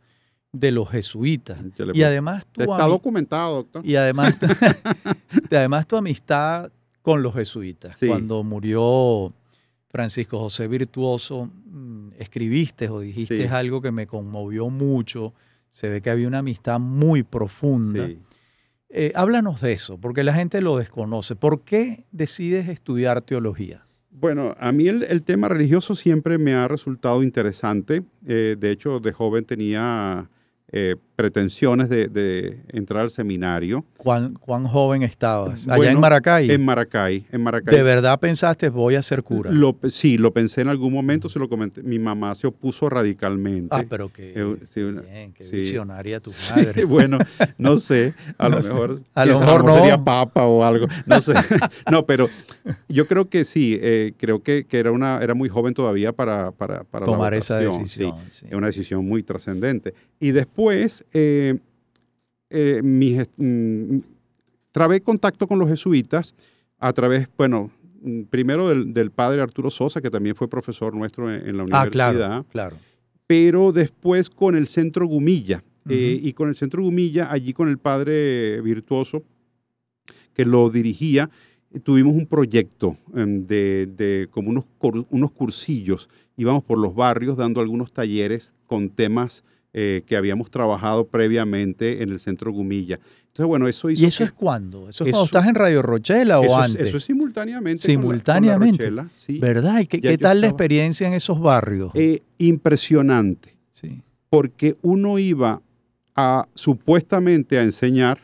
[0.52, 1.58] de los jesuitas.
[1.94, 3.84] Y además tu, Está documentado, doctor.
[3.84, 4.36] y además,
[5.50, 6.70] y además tu amistad
[7.02, 7.96] con los jesuitas.
[7.96, 8.06] Sí.
[8.06, 9.32] Cuando murió
[9.88, 13.52] Francisco José Virtuoso, mm, escribiste o dijiste Sí.
[13.54, 15.34] algo que me conmovió mucho.
[15.70, 18.06] Se ve que había una amistad muy profunda.
[18.06, 18.18] Sí.
[18.90, 21.34] Eh, háblanos de eso, porque la gente lo desconoce.
[21.34, 23.84] ¿Por qué decides estudiar teología?
[24.16, 28.04] Bueno, a mí el, el tema religioso siempre me ha resultado interesante.
[28.26, 30.30] Eh, de hecho, de joven tenía
[30.70, 35.66] eh, pretensiones de, de entrar al seminario ¿Cuán, cuán joven estabas?
[35.66, 36.50] Allá Bueno, en Maracay.
[36.50, 37.26] en Maracay.
[37.32, 37.74] En Maracay.
[37.76, 39.50] ¿De verdad pensaste voy a ser cura?
[39.50, 41.82] Lo, sí, lo pensé en algún momento, se lo comenté.
[41.82, 43.74] Mi mamá se opuso radicalmente.
[43.74, 45.56] ah, pero qué Eh, sí, bien, qué sí.
[45.56, 46.84] visionaria tu Sí, madre.
[46.84, 47.18] bueno,
[47.58, 48.72] no sé, a lo sé.
[48.72, 49.74] mejor, A lo mejor no.
[49.74, 51.32] sería papa o algo, no sé,
[51.90, 52.28] no, pero
[52.88, 56.50] yo creo que sí, eh, creo que, que era una era muy joven todavía para,
[56.52, 58.16] para, para la Tomar esa decisión.
[58.28, 59.94] Es una decisión muy trascendente.
[60.20, 61.58] Y después, eh,
[62.50, 63.98] eh, mm,
[64.72, 66.34] trabé contacto con los jesuitas
[66.78, 67.70] a través, bueno,
[68.02, 71.62] mm, primero del, del padre Arturo Sosa, que también fue profesor nuestro en, en la
[71.70, 72.76] Ah, universidad claro, claro.
[73.26, 75.62] pero después con el Centro Gumilla.
[75.86, 79.22] eh, y con el Centro Gumilla, allí con el padre virtuoso
[80.32, 81.28] que lo dirigía,
[81.82, 84.64] tuvimos un proyecto em, de, de como unos,
[85.10, 86.08] unos cursillos.
[86.38, 92.10] Íbamos por los barrios dando algunos talleres con temas eh, que habíamos trabajado previamente en
[92.10, 92.98] el Centro Gumilla.
[93.26, 94.88] Entonces, bueno, eso hizo ¿Y eso que- es cuándo?
[94.88, 96.86] ¿Eso es cuando estás en Radio Rochela o eso es- antes?
[96.86, 97.80] eso es simultáneamente.
[97.82, 98.84] con la- con la Simultáneamente.
[98.84, 99.38] Rochela, sí.
[99.40, 99.80] ¿Verdad?
[99.80, 101.90] ¿Y qué, qué tal la experiencia en esos barrios?
[101.94, 103.56] Eh, impresionante.
[103.72, 104.00] sí.
[104.30, 105.60] porque uno iba
[106.16, 108.18] a supuestamente a enseñar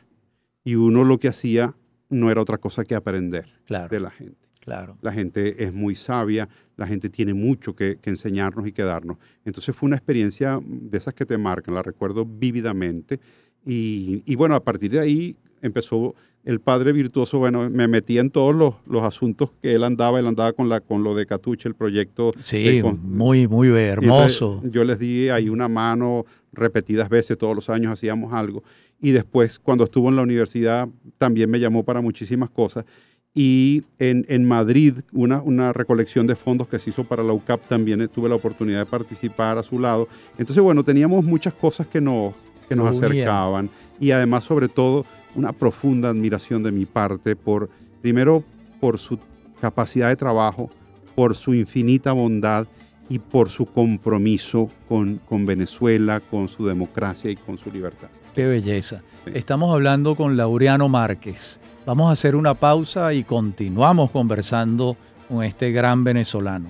[0.64, 1.74] y uno lo que hacía
[2.08, 4.48] no era otra cosa que aprender Claro, de la gente.
[4.70, 4.96] Claro.
[5.02, 9.16] La gente es muy sabia, la gente tiene mucho que, que enseñarnos y que darnos.
[9.44, 13.18] Entonces fue una experiencia de esas que te marcan, la recuerdo vívidamente.
[13.66, 18.30] Y, y bueno, a partir de ahí empezó el padre virtuoso, bueno, me metía en
[18.30, 21.68] todos los, los asuntos que él andaba, él andaba con, la, con lo de Catuche,
[21.68, 24.62] el proyecto Sí, con- muy, muy hermoso.
[24.64, 28.62] yo les di ahí una mano repetidas veces, todos los años hacíamos algo.
[29.02, 32.86] Y después, cuando estuvo en la universidad, también me llamó para muchísimas cosas.
[33.34, 37.68] Y en, en Madrid, una, una recolección de fondos que se hizo para la UCAP,
[37.68, 40.08] también tuve la oportunidad de participar a su lado.
[40.36, 42.34] Entonces, bueno, teníamos muchas cosas que nos,
[42.68, 43.70] que nos acercaban.
[44.00, 45.04] Y además, sobre todo,
[45.36, 47.70] una profunda admiración de mi parte por,
[48.02, 48.42] primero,
[48.80, 49.18] por su
[49.60, 50.70] capacidad de trabajo,
[51.14, 52.66] por su infinita bondad
[53.10, 58.08] y por su compromiso con, con Venezuela, con su democracia y con su libertad.
[58.34, 59.02] Qué belleza.
[59.26, 61.60] Estamos hablando con Laureano Márquez.
[61.84, 64.96] Vamos a hacer una pausa y continuamos conversando
[65.28, 66.68] con este gran venezolano.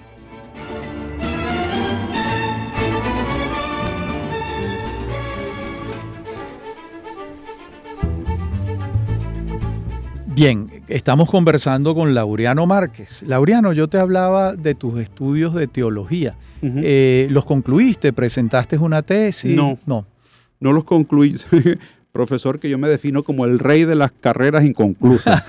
[10.40, 13.22] Bien, estamos conversando con Laureano Márquez.
[13.24, 16.34] Laureano, yo te hablaba de tus estudios de teología.
[16.62, 18.14] Eh, ¿Los concluiste?
[18.14, 19.54] ¿Presentaste una tesis?
[19.54, 19.78] No.
[19.84, 20.06] No.
[20.58, 21.38] No los concluí.
[22.12, 25.44] Profesor, que yo me defino como el rey de las carreras inconclusas.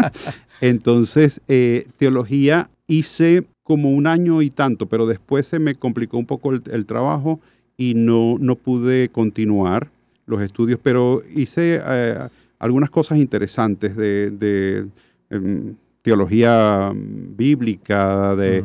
[0.62, 6.24] Entonces, eh, teología hice como un año y tanto, pero después se me complicó un
[6.24, 7.40] poco el, trabajo
[7.76, 9.90] y no, no pude continuar
[10.24, 12.28] los estudios, pero hice eh,
[12.60, 14.86] algunas cosas interesantes de,
[15.30, 18.64] em, teología bíblica, de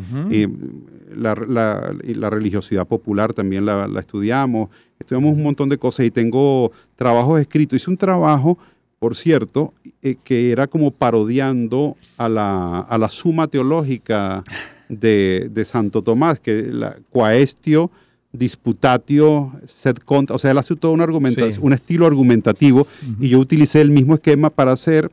[1.15, 7.81] la, religiosidad popular también la, estudiamos, estudiamos un montón de cosas y tengo trabajos escritos.
[7.81, 8.57] Hice un trabajo,
[8.99, 14.43] por cierto, eh, que era como parodiando a la, suma teológica
[14.89, 17.91] de, Santo Tomás, que la quaestio
[18.37, 22.87] disputatio sed contra, o sea, él hace todo un, un estilo argumentativo
[23.19, 25.11] y yo utilicé el mismo esquema para hacer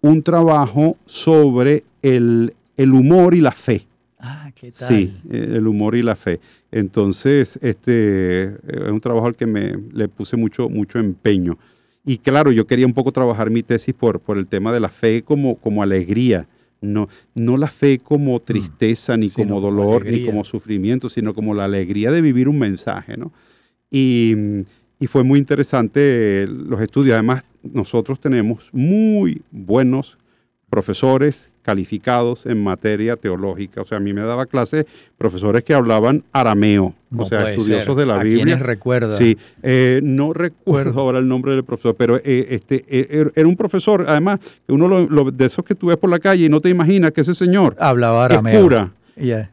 [0.00, 3.86] un trabajo sobre el, humor y la fe.
[4.18, 4.88] Ah, ¿qué tal?
[4.88, 6.40] Sí, el humor y la fe.
[6.70, 11.58] Entonces, este es un trabajo al que me le puse mucho, mucho empeño.
[12.04, 14.88] Y claro, yo quería un poco trabajar mi tesis por, por el tema de la
[14.88, 16.46] fe como, como alegría.
[16.82, 18.40] No, no la fe como mm.
[18.40, 23.16] tristeza, ni como dolor, ni como sufrimiento, sino como la alegría de vivir un mensaje,
[23.16, 23.32] ¿no?
[23.90, 24.34] Y,
[24.98, 27.14] y fue muy interesante los estudios.
[27.14, 30.18] Además, nosotros tenemos muy buenos
[30.68, 33.82] profesores calificados en materia teológica.
[33.82, 34.84] O sea, a mí me daba clases
[35.16, 38.44] profesores que hablaban arameo, o sea, estudiosos de la ¿A Biblia.
[38.44, 39.16] ¿Quiénes recuerda?
[39.18, 43.48] Sí, eh, no recuerdo ahora el nombre del profesor, pero eh, este, eh, er, era
[43.48, 46.68] un profesor, además, uno de esos que tú ves por la calle y no te
[46.68, 48.54] imaginas que ese señor hablaba arameo.
[48.54, 49.50] Es pura.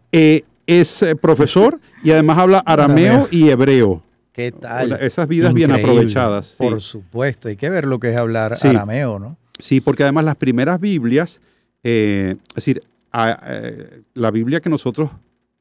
[0.66, 4.02] es profesor y además habla arameo, y hebreo.
[4.32, 4.94] ¿Qué tal?
[4.94, 6.56] Esas vidas bien aprovechadas.
[6.58, 9.38] Por supuesto, hay que ver lo que es hablar arameo, ¿no?
[9.60, 11.42] Sí, porque además las primeras Biblias,
[11.84, 12.82] eh, es decir,
[13.14, 15.12] eh, la Biblia que nosotros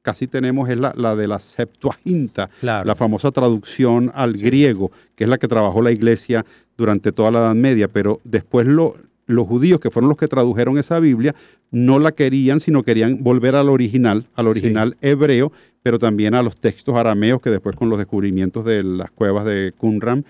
[0.03, 5.39] casi tenemos es la, de la Septuaginta, la famosa traducción al griego, que es la
[5.39, 9.91] que trabajó la iglesia durante toda la Edad Media, pero después lo, los judíos, que
[9.91, 11.35] fueron los que tradujeron esa Biblia,
[11.71, 15.53] no la querían, sino querían volver al original, al original hebreo,
[15.83, 19.75] pero también a los textos arameos que después con los descubrimientos de las cuevas de
[19.77, 20.25] Qumran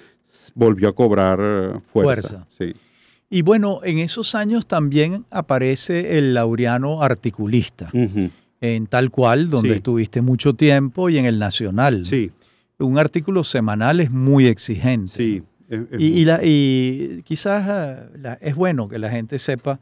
[0.55, 2.47] volvió a cobrar eh, fuerza.
[2.49, 2.75] Sí.
[3.31, 7.91] Y bueno, en esos años también aparece el laureano articulista,
[8.61, 12.05] en tal cual, donde estuviste mucho tiempo y en el Nacional.
[12.05, 12.31] Sí.
[12.79, 15.13] Un artículo semanal es muy exigente.
[15.13, 15.43] Sí
[15.99, 19.81] y, la, y, quizás ah, es bueno que la gente sepa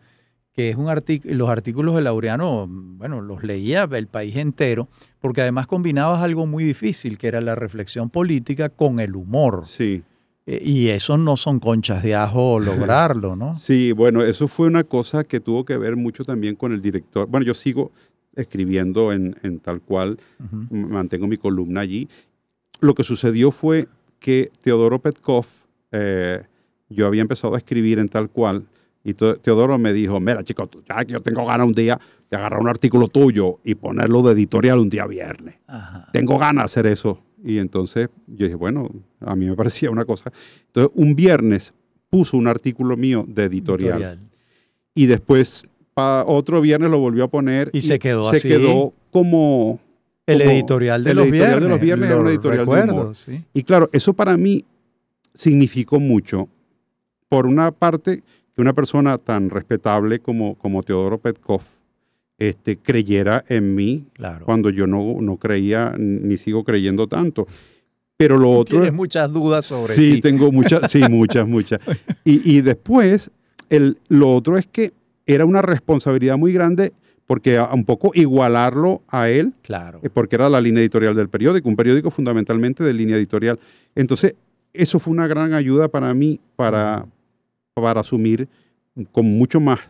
[0.52, 4.88] que es un los artículos de Laureano, bueno, los leía el país entero,
[5.20, 9.66] porque además combinabas algo muy difícil, que era la reflexión política con el humor.
[9.66, 10.02] Sí.
[10.46, 13.56] E, y eso no son conchas de ajo lograrlo, ¿no?
[13.56, 17.26] Sí, bueno, eso fue una cosa que tuvo que ver mucho también con el director.
[17.28, 17.92] Bueno, yo sigo
[18.34, 20.18] escribiendo en, en tal cual,
[20.70, 22.06] mantengo mi columna allí.
[22.80, 23.88] Lo que sucedió fue
[24.20, 25.46] que Teodoro Petkov,
[25.92, 26.42] eh,
[26.90, 28.66] yo había empezado a escribir en tal cual
[29.06, 31.96] y Teodoro me dijo, mira chicos, ya que yo tengo ganas un día
[32.28, 35.54] de agarrar un artículo tuyo y ponerlo de editorial un día viernes.
[36.12, 37.22] Tengo ganas de hacer eso.
[37.46, 40.32] Y entonces yo dije, bueno, a mí me parecía una cosa.
[40.66, 41.72] Entonces un viernes
[42.10, 44.18] puso un artículo mío de editorial.
[44.96, 47.70] Y después otro viernes lo volvió a poner.
[47.72, 49.78] Y, se quedó se quedó como...
[50.26, 51.62] El editorial de los viernes.
[51.62, 54.64] de los viernes era un editorial de Y claro, eso para mí
[55.32, 56.48] significó mucho.
[57.28, 61.62] Por una parte, que una persona tan respetable como, como Teodoro Petkov
[62.38, 64.06] este, creyera en mí
[64.44, 67.46] cuando yo no, no creía ni sigo creyendo tanto.
[68.16, 68.78] Pero lo otro...
[68.78, 71.80] Tienes muchas dudas sobre Sí, tengo muchas, sí, muchas, muchas.
[72.24, 73.30] Y, y después,
[73.68, 74.92] el, lo otro es que
[75.26, 76.92] era una responsabilidad muy grande
[77.26, 79.98] porque un poco igualarlo a él, claro.
[80.02, 83.58] Eh, porque era la línea editorial del periódico, un periódico fundamentalmente de línea editorial.
[83.94, 84.34] Entonces,
[84.72, 87.06] eso fue una gran ayuda para mí para,
[87.74, 88.48] para asumir
[89.12, 89.80] con mucho más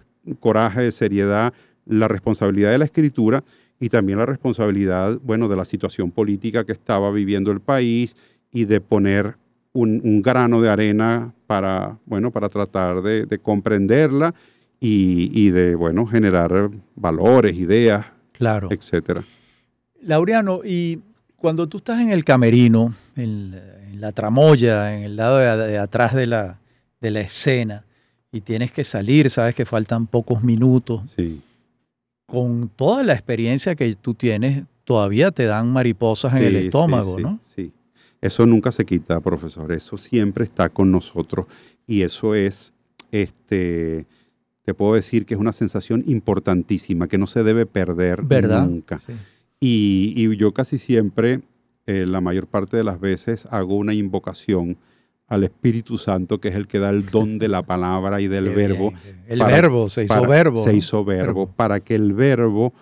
[0.40, 1.52] coraje, seriedad,
[1.86, 3.44] la responsabilidad de la escritura
[3.80, 8.16] y también la responsabilidad, bueno, de la situación política que estaba viviendo el país
[8.52, 9.36] y de poner
[9.72, 14.34] un, grano de arena para, bueno, para tratar de, comprenderla
[14.80, 18.68] y, de, bueno, generar valores, ideas, claro.
[18.70, 19.24] etcétera.
[20.02, 21.00] Laureano, y
[21.36, 23.54] Cuando tú estás en el camerino, en,
[23.90, 26.58] en la tramoya, en el lado de, de atrás de la,
[27.00, 27.84] de la escena,
[28.32, 31.42] y tienes que salir, sabes que faltan pocos minutos, Sí.
[32.26, 37.22] Con toda la experiencia que tú tienes, todavía te dan mariposas en el estómago, sí,
[37.22, 37.40] ¿no?
[37.42, 37.72] Sí.
[38.20, 39.70] Eso nunca se quita, profesor.
[39.72, 41.46] Eso siempre está con nosotros.
[41.86, 42.72] Y eso es,
[43.12, 44.06] este,
[44.64, 48.66] te puedo decir que es una sensación importantísima, que no se debe perder ¿Verdad?
[48.66, 48.98] nunca.
[48.98, 49.12] Sí.
[49.60, 51.42] Y, y yo casi siempre,
[51.86, 54.76] eh, la mayor parte de las veces, hago una invocación
[55.28, 58.50] al Espíritu Santo, que es el que da el don de la palabra y del
[58.50, 58.92] verbo.
[59.26, 60.64] El para- verbo, se hizo para- verbo.
[60.64, 61.52] Se hizo verbo, Verbo.
[61.56, 62.72] para que el verbo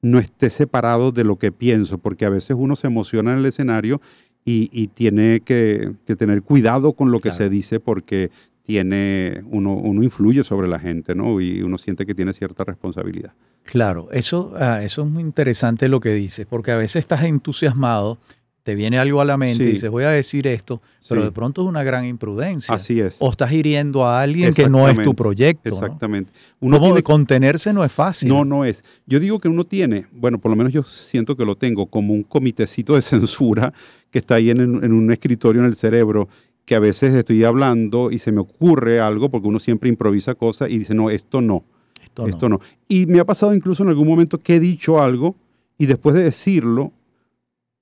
[0.00, 3.46] no esté separado de lo que pienso, porque a veces uno se emociona en el
[3.46, 4.00] escenario
[4.44, 7.36] y, y tiene que, que tener cuidado con lo que Claro.
[7.38, 8.30] se dice porque
[8.62, 11.40] tiene, uno, uno influye sobre la gente, ¿no?
[11.40, 13.32] Y uno siente que tiene cierta responsabilidad.
[13.64, 18.18] Claro, eso, ah, eso es muy interesante lo que dices, porque a veces estás entusiasmado,
[18.68, 21.24] te viene algo a la mente y dices, voy a decir esto, pero Sí.
[21.28, 22.74] de pronto es una gran imprudencia.
[22.74, 23.16] Así es.
[23.18, 25.70] O estás hiriendo a alguien que no es tu Exactamente, proyecto.
[25.70, 25.76] ¿no?
[25.76, 26.32] Exactamente.
[26.60, 28.28] Uno ¿Cómo tiene- contenerse no es fácil?
[28.28, 28.84] No, no es.
[29.06, 32.12] Yo digo que uno tiene, bueno, por lo menos yo siento que lo tengo, como
[32.12, 33.00] un comitecito de
[33.32, 33.72] censura
[34.10, 36.28] que está ahí en, en un escritorio en el cerebro,
[36.66, 40.68] que a veces estoy hablando y se me ocurre algo, porque uno siempre improvisa cosas
[40.70, 41.64] y dice, no, esto no,
[42.04, 42.28] esto no.
[42.28, 42.60] esto no.
[42.86, 45.36] Y me ha pasado incluso en algún momento que he dicho algo
[45.78, 46.92] y después de decirlo,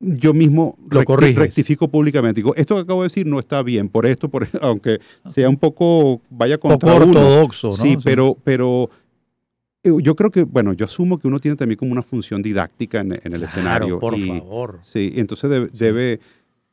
[0.00, 1.36] yo mismo Lo corriges.
[1.36, 2.38] rectifico públicamente.
[2.40, 5.56] Digo, esto que acabo de decir no está bien, por esto, por aunque sea un
[5.56, 7.04] poco, vaya Poco contra uno.
[7.06, 7.72] ortodoxo, ¿no?
[7.72, 8.90] Sí, pero, pero
[9.82, 13.00] eh, yo creo que, bueno, yo asumo que uno tiene también como una función didáctica
[13.00, 13.98] en, en el Claro, escenario.
[13.98, 14.80] por y, favor.
[14.82, 15.76] Sí, entonces debe, Sí.
[15.78, 16.20] debe,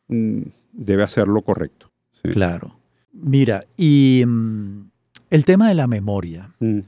[0.09, 0.41] mm,
[0.73, 1.91] debe hacerlo correcto.
[2.11, 2.29] Sí.
[2.29, 2.75] Claro.
[3.13, 4.89] Mira, y mm,
[5.29, 6.49] el tema de la memoria.
[6.59, 6.79] Mm,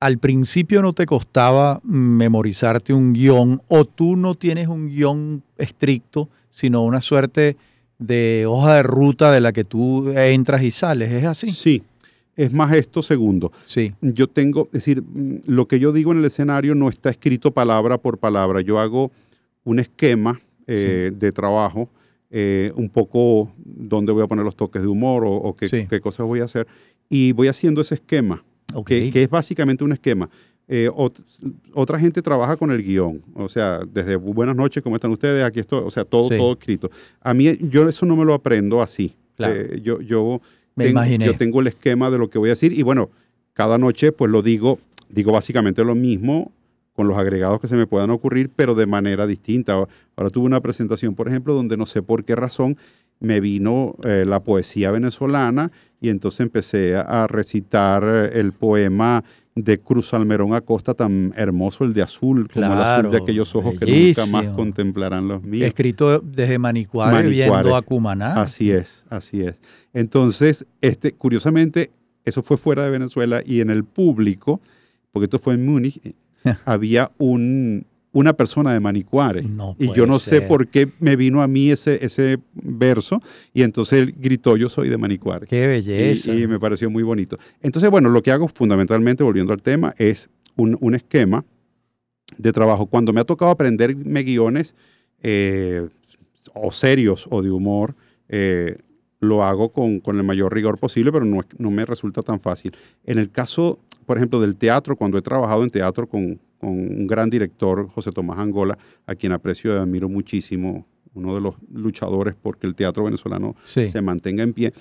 [0.00, 6.28] al principio no te costaba memorizarte un guion o tú no tienes un guion estricto,
[6.48, 7.56] sino una suerte
[7.98, 11.12] de hoja de ruta de la que tú entras y sales.
[11.12, 11.52] ¿Es así?
[11.52, 11.82] sí,
[12.34, 13.52] es más esto segundo.
[13.66, 13.92] Sí.
[14.00, 15.02] Yo tengo, es decir,
[15.46, 18.62] lo que yo digo en el escenario no está escrito palabra por palabra.
[18.62, 19.10] Yo hago
[19.64, 21.90] un esquema eh, de trabajo,
[22.30, 25.86] eh, un poco dónde voy a poner los toques de humor o, o qué, Sí.
[25.90, 26.66] qué cosas voy a hacer.
[27.10, 28.42] Y voy haciendo ese esquema.
[28.86, 30.28] Que, que es básicamente un esquema.
[30.68, 31.22] Eh, ot-
[31.74, 35.42] otra gente trabaja con el guion, o sea, desde buenas noches, ¿cómo están ustedes?
[35.44, 36.36] Aquí estoy, o sea, todo, Sí.
[36.36, 36.90] todo escrito.
[37.20, 39.16] A mí, yo eso no me lo aprendo así.
[39.36, 39.54] Claro.
[39.56, 40.40] Eh, yo, yo,
[40.76, 41.26] Me tengo, imaginé.
[41.26, 43.10] yo tengo el esquema de lo que voy a decir y bueno,
[43.52, 44.78] cada noche pues lo digo,
[45.08, 46.52] digo básicamente lo mismo
[46.92, 49.72] con los agregados que se me puedan ocurrir, pero de manera distinta.
[50.16, 52.76] Ahora tuve una presentación, por ejemplo, donde no sé por qué razón
[53.20, 59.22] me vino eh, la poesía venezolana y entonces empecé a recitar eh, el poema
[59.54, 63.74] de Cruz Almerón Acosta, tan hermoso, el de azul, como el azul de aquellos ojos
[63.78, 65.66] que nunca más contemplarán los míos.
[65.66, 67.50] Escrito desde Manicuare, Manicuare.
[67.50, 68.40] viendo a Cumaná.
[68.40, 69.60] Así es, así es.
[69.92, 71.90] Entonces, este, curiosamente,
[72.24, 74.60] eso fue fuera de Venezuela y en el público,
[75.10, 76.00] porque esto fue en Múnich,
[76.64, 79.42] había un, una persona de Manicuare.
[79.42, 83.22] No y yo no sé por qué me vino a mí ese, ese verso
[83.54, 85.46] y entonces él gritó, yo soy de Manicuare.
[85.46, 86.34] Qué Y- belleza.
[86.34, 87.38] Y, me pareció muy bonito.
[87.62, 91.44] Entonces, bueno, lo que hago fundamentalmente, volviendo al tema, es un, un esquema
[92.36, 92.86] de trabajo.
[92.86, 94.74] Cuando me ha tocado aprenderme guiones
[95.22, 95.86] eh,
[96.54, 97.94] o serios o de humor,
[98.28, 98.76] eh,
[99.20, 102.72] lo hago con, con el mayor rigor posible, pero no, no me resulta tan fácil.
[103.04, 107.06] En el caso, por ejemplo, del teatro, cuando he trabajado en teatro con, con un
[107.06, 112.34] gran director, José Tomás Angola, a quien aprecio y admiro muchísimo, uno de los luchadores
[112.40, 113.90] porque el teatro venezolano sí.
[113.90, 114.72] se mantenga en pie,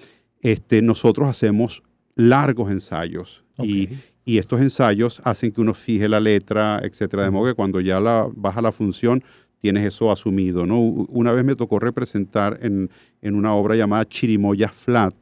[0.41, 1.83] este, nosotros hacemos
[2.15, 3.89] largos ensayos y,
[4.25, 7.99] y estos ensayos hacen que uno fije la letra, etcétera, de modo que cuando ya
[7.99, 9.23] la, baja la función
[9.61, 10.65] tienes eso asumido.
[10.65, 10.79] ¿no?
[10.79, 12.89] Una vez me tocó representar en,
[13.21, 15.13] en una obra llamada Chirimoya Flat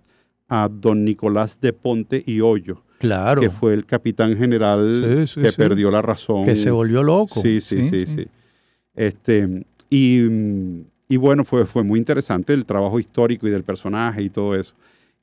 [0.50, 3.42] a don Nicolás de Ponte y Hoyo, Claro.
[3.42, 5.58] que fue el capitán general Sí, sí, que sí.
[5.58, 6.46] perdió la razón.
[6.46, 7.42] Que se volvió loco.
[7.42, 8.28] Sí, sí, sí, sí.
[8.96, 10.22] Este, y,
[11.08, 14.74] y bueno, fue, fue muy interesante el trabajo histórico y del personaje y todo eso.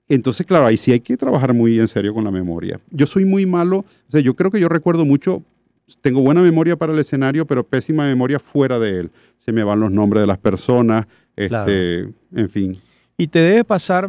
[0.09, 2.79] Entonces, claro, ahí sí hay que trabajar muy en serio con la memoria.
[2.90, 5.42] Yo soy muy malo, o sea, yo creo que yo recuerdo mucho,
[6.01, 9.11] tengo buena memoria para el escenario, pero pésima memoria fuera de él.
[9.38, 12.13] Se me van los nombres de las personas, este, Claro.
[12.35, 12.77] en fin.
[13.19, 14.09] Y te debe pasar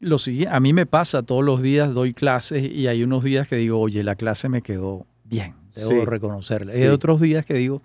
[0.00, 3.46] lo siguiente, a mí me pasa todos los días, doy clases y hay unos días
[3.48, 6.72] que digo, oye, la clase me quedó bien, debo Sí, reconocerla.
[6.72, 6.82] sí.
[6.82, 7.82] Hay otros días que digo,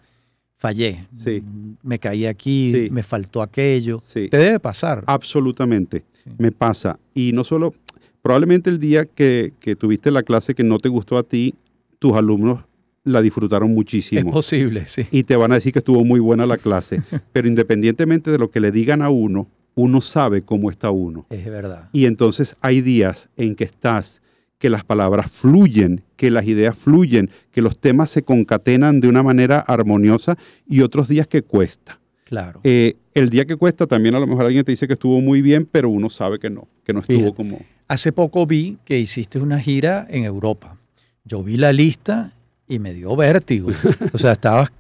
[0.58, 1.44] fallé, Sí.
[1.84, 4.00] me caí aquí, me faltó aquello.
[4.14, 5.04] Te debe pasar.
[5.08, 6.06] Absolutamente.
[6.38, 6.98] Me pasa.
[7.14, 7.74] Y no solo,
[8.22, 11.54] probablemente el día que, que tuviste la clase que no te gustó a ti,
[12.00, 12.64] tus alumnos
[13.06, 14.32] la disfrutaron Es muchísimo.
[14.32, 15.06] posible, sí.
[15.12, 17.02] y te van a decir que estuvo muy buena la clase.
[17.32, 21.26] Pero independientemente de lo que le digan a uno, uno sabe cómo está uno.
[21.30, 21.90] Es verdad.
[21.94, 24.22] Y entonces hay días en que estás,
[24.58, 29.22] que las palabras fluyen, que las ideas fluyen, que los temas se concatenan de una
[29.24, 30.38] manera armoniosa
[30.68, 32.00] y otros días que cuesta.
[32.24, 32.60] Claro.
[32.64, 35.42] Eh, el día que cuesta también a lo mejor alguien te dice que estuvo muy
[35.42, 37.36] bien, pero uno sabe que no, que no estuvo Fíjate.
[37.36, 37.60] como...
[37.88, 40.78] Hace poco vi que hiciste una gira en Europa.
[41.24, 42.34] Yo vi la lista
[42.68, 43.70] y me dio vértigo.
[44.14, 44.72] O sea, estabas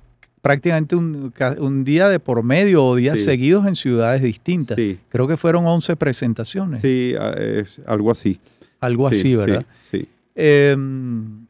[0.41, 3.25] prácticamente un, un día de por medio o días Sí.
[3.25, 4.75] seguidos en ciudades distintas.
[4.75, 6.81] Sí, Creo que fueron 11 presentaciones.
[6.81, 8.39] sí, ah, es algo así.
[8.79, 9.65] Algo Sí, así, sí, ¿verdad?
[9.81, 10.07] Sí.
[10.35, 11.45] Em,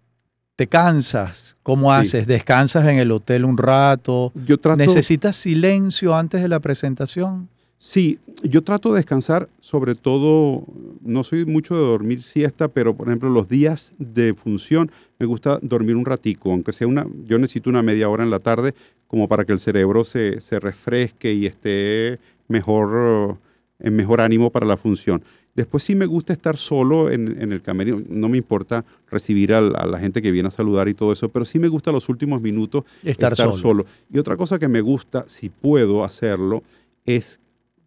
[0.55, 1.57] ¿Te cansas?
[1.63, 2.27] ¿Cómo haces?
[2.27, 4.31] ¿Descansas en el hotel un rato?
[4.45, 4.77] Yo trato...
[4.77, 7.49] ¿Necesitas silencio antes de la presentación?
[7.86, 10.65] Sí, yo trato de descansar, sobre todo,
[11.03, 15.59] no soy mucho de dormir siesta, pero por ejemplo los días de función me gusta
[15.61, 18.73] dormir un ratico, aunque sea una, yo necesito una media hora en la tarde
[19.05, 22.17] como para que el cerebro se, se refresque y esté
[22.47, 23.38] mejor,
[23.77, 25.23] en mejor ánimo para la función.
[25.53, 29.61] Después sí me gusta estar solo en, en el camerino, no me importa recibir a,
[29.61, 32.41] la gente que viene a saludar y todo eso, pero sí me gusta los últimos
[32.41, 33.57] minutos Estar, estar, solo.
[33.57, 33.86] solo.
[34.11, 36.63] Y otra cosa que me gusta, si puedo hacerlo,
[37.05, 37.39] es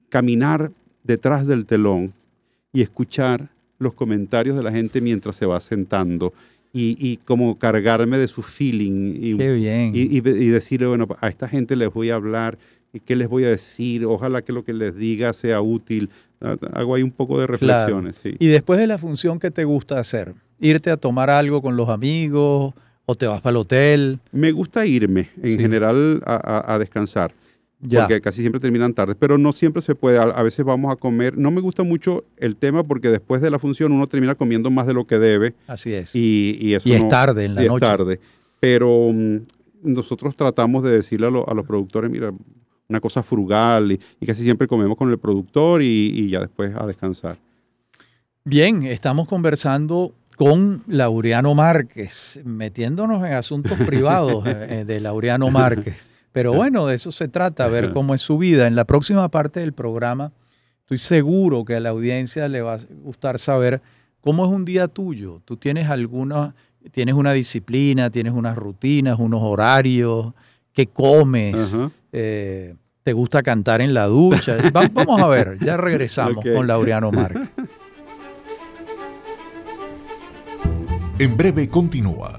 [0.08, 0.70] caminar
[1.04, 2.12] detrás del telón
[2.72, 3.48] y escuchar
[3.78, 6.32] los comentarios de la gente mientras se va sentando
[6.72, 9.92] y, y como cargarme de su feeling y, Qué bien.
[9.94, 12.58] y, y- decirle, bueno, a esta gente les voy a hablar
[12.92, 16.10] y qué les voy a decir, ojalá que lo que les diga sea útil.
[16.40, 18.34] Ah, Hago ahí un poco de reflexiones, sí.
[18.38, 20.34] Y después de la función, ¿qué te gusta hacer?
[20.60, 22.74] ¿Irte a tomar algo con los amigos
[23.06, 24.18] o te vas para el hotel?
[24.32, 25.58] Me gusta irme en Sí.
[25.58, 27.32] general a, a- a descansar.
[27.80, 28.00] Ya.
[28.00, 30.18] porque casi siempre terminan tarde, pero no siempre se puede.
[30.18, 31.38] A, veces vamos a comer.
[31.38, 34.86] No me gusta mucho el tema porque después de la función uno termina comiendo más
[34.88, 36.14] de lo que debe Así es.
[36.16, 37.86] y, y eso Y es no- tarde en la y es noche.
[37.86, 38.20] tarde.
[38.58, 39.36] Pero mm,
[39.84, 42.32] nosotros tratamos de decirle a, lo- a los productores, mira,
[42.88, 46.72] una cosa frugal y, y casi siempre comemos con el productor y, y ya después
[46.74, 47.36] a descansar.
[48.44, 56.08] Bien, estamos conversando con Laureano Márquez, metiéndonos en asuntos privados eh, de Laureano Márquez.
[56.38, 57.94] Pero bueno, de eso se trata, ver Ajá.
[57.94, 58.68] cómo es su vida.
[58.68, 60.30] En la próxima parte del programa,
[60.82, 63.82] estoy seguro que a la audiencia le va a gustar saber
[64.20, 65.42] cómo es un día tuyo.
[65.44, 66.54] Tú tienes alguna,
[66.92, 70.32] tienes una disciplina, tienes unas rutinas, unos horarios,
[70.72, 71.76] qué comes,
[72.12, 74.56] eh, te gusta cantar en la ducha.
[74.76, 77.48] Va- vamos a ver, ya regresamos con Laureano Márquez.
[81.18, 82.38] En breve continúa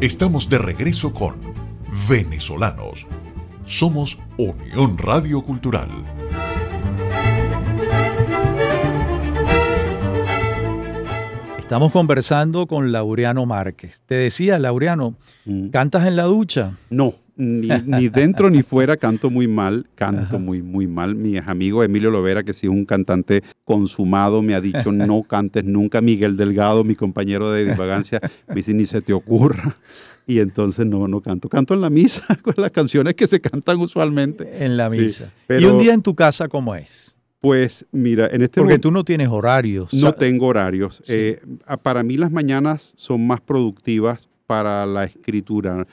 [0.00, 1.34] Estamos de regreso con
[2.08, 3.06] Venezolanos.
[3.66, 5.88] Somos Unión Radio Cultural.
[11.58, 14.02] Estamos conversando con Laureano Márquez.
[14.04, 15.14] Te decía, Laureano,
[15.46, 15.68] Mm.
[15.70, 16.72] ¿cantas en la ducha?
[16.90, 21.14] No, ni, ni dentro ni fuera canto muy mal, canto muy, muy mal.
[21.14, 25.64] Mi amigo Emilio Lovera, que sí es un cantante consumado, me ha dicho no cantes
[25.64, 26.00] nunca.
[26.00, 29.76] Miguel Delgado, mi compañero de divagancia, me dice ni se te ocurra.
[30.24, 31.48] Y entonces no, no canto.
[31.48, 34.64] Canto en la misa con las canciones que se cantan usualmente.
[34.64, 35.24] En la Sí, misa.
[35.24, 37.16] ¿Y pero- un día en tu casa cómo es?
[37.40, 39.92] Pues mira, en este Porque momento tú no tienes horarios.
[39.92, 40.98] no tengo horarios.
[41.04, 41.12] Sí.
[41.12, 41.40] Eh,
[41.82, 45.86] para mí las mañanas son más productivas para la escritura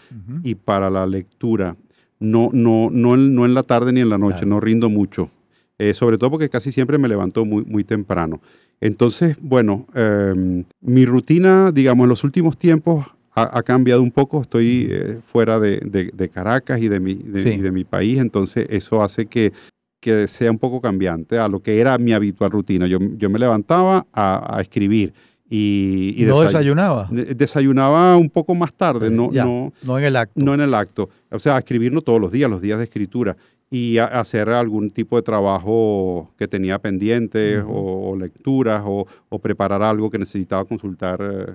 [0.44, 1.78] y para la lectura.
[2.20, 4.50] No, no, no, en, no en la tarde ni en la noche, Claro.
[4.50, 5.30] no rindo mucho.
[5.78, 8.42] Eh, sobre todo porque casi siempre me levanto muy, muy temprano.
[8.82, 14.42] Entonces, bueno, eh, mi rutina, digamos, en los últimos tiempos ha, ha cambiado un poco.
[14.42, 17.50] Estoy eh, fuera de, de- de Caracas y de, mi, de, Sí.
[17.52, 19.54] y de mi país, entonces eso hace que,
[20.02, 22.86] que sea un poco cambiante a lo que era mi habitual rutina.
[22.88, 25.14] Yo, yo me levantaba a, a escribir
[25.50, 27.08] y, y ¿No desay- desayunaba?
[27.12, 30.34] desayunaba un poco más tarde, no, Ya, no, no en el acto.
[30.44, 31.10] no en el acto.
[31.32, 33.36] O sea, escribir no todos los días, los días de escritura.
[33.72, 37.72] Y a- hacer algún tipo de trabajo que tenía pendiente Ujú.
[37.72, 41.54] o, o lecturas o, o preparar algo que necesitaba consultar eh,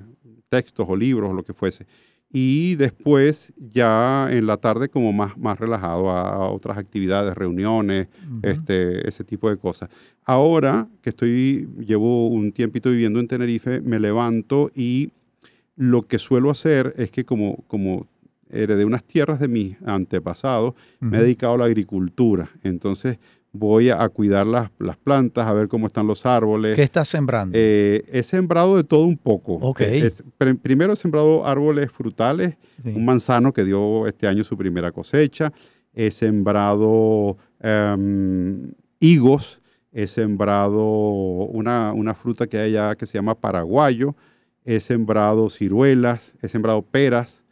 [0.48, 1.86] textos o libros o lo que fuese.
[2.36, 8.08] Y después ya en la tarde como más, más relajado a otras actividades, reuniones,
[8.42, 9.88] este, ese tipo de cosas.
[10.24, 15.12] Ahora que estoy, llevo un tiempito viviendo en Tenerife, me levanto y
[15.76, 18.08] lo que suelo hacer es que como, como
[18.50, 22.50] heredé unas tierras de mis antepasados, me he dedicado a la agricultura.
[22.64, 23.18] Entonces
[23.56, 26.74] voy a, cuidar las, las plantas, a ver cómo están los árboles.
[26.74, 27.56] ¿Qué estás sembrando?
[27.56, 29.54] Eh, he sembrado de todo un poco.
[29.54, 29.80] Ok.
[29.82, 30.24] Eh, es-
[30.60, 32.92] primero he sembrado árboles frutales, Sí.
[32.94, 35.52] un manzano que dio este año su primera cosecha.
[35.94, 39.60] He sembrado em, higos.
[39.92, 44.16] He sembrado una, una fruta que hay allá que se llama paraguayo.
[44.64, 46.34] He sembrado ciruelas.
[46.42, 47.44] He sembrado peras,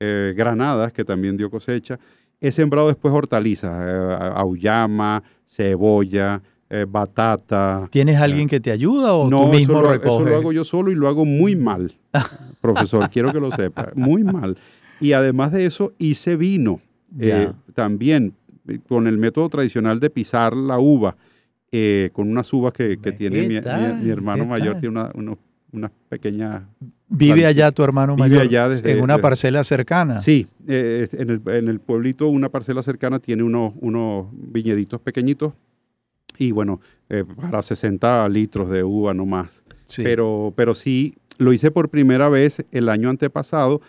[0.00, 1.98] eh, granadas, que también dio cosecha.
[2.40, 7.88] He sembrado después hortalizas, eh, auyama, cebolla, eh, batata.
[7.90, 10.64] ¿Tienes alguien que te ayuda o No, tú mismo eso lo eso lo hago yo
[10.64, 11.92] solo y lo hago muy mal,
[12.60, 14.56] profesor, quiero que lo sepa, muy mal.
[15.00, 16.80] Y además de eso, hice vino
[17.18, 18.34] eh, también
[18.68, 21.16] eh, con el método tradicional de pisar la uva,
[21.72, 23.96] eh, con unas uvas que, que ¿Qué tiene mi, mi- tal?
[23.96, 25.38] mi hermano ¿Qué mayor, tiene una- unos-
[25.72, 26.62] unas pequeñas...
[27.08, 28.42] ¿Vive allá tu hermano Vive mayor?
[28.42, 30.20] allá desde- en una desde- parcela cercana.
[30.20, 35.52] Sí, eh, en, el, en el pueblito, una parcela cercana tiene unos, unos viñeditos pequeñitos
[36.38, 39.62] y bueno, eh, para 60 litros de uva no más.
[39.84, 40.02] Sí.
[40.04, 43.80] Pero, pero sí, lo hice por primera vez el año antepasado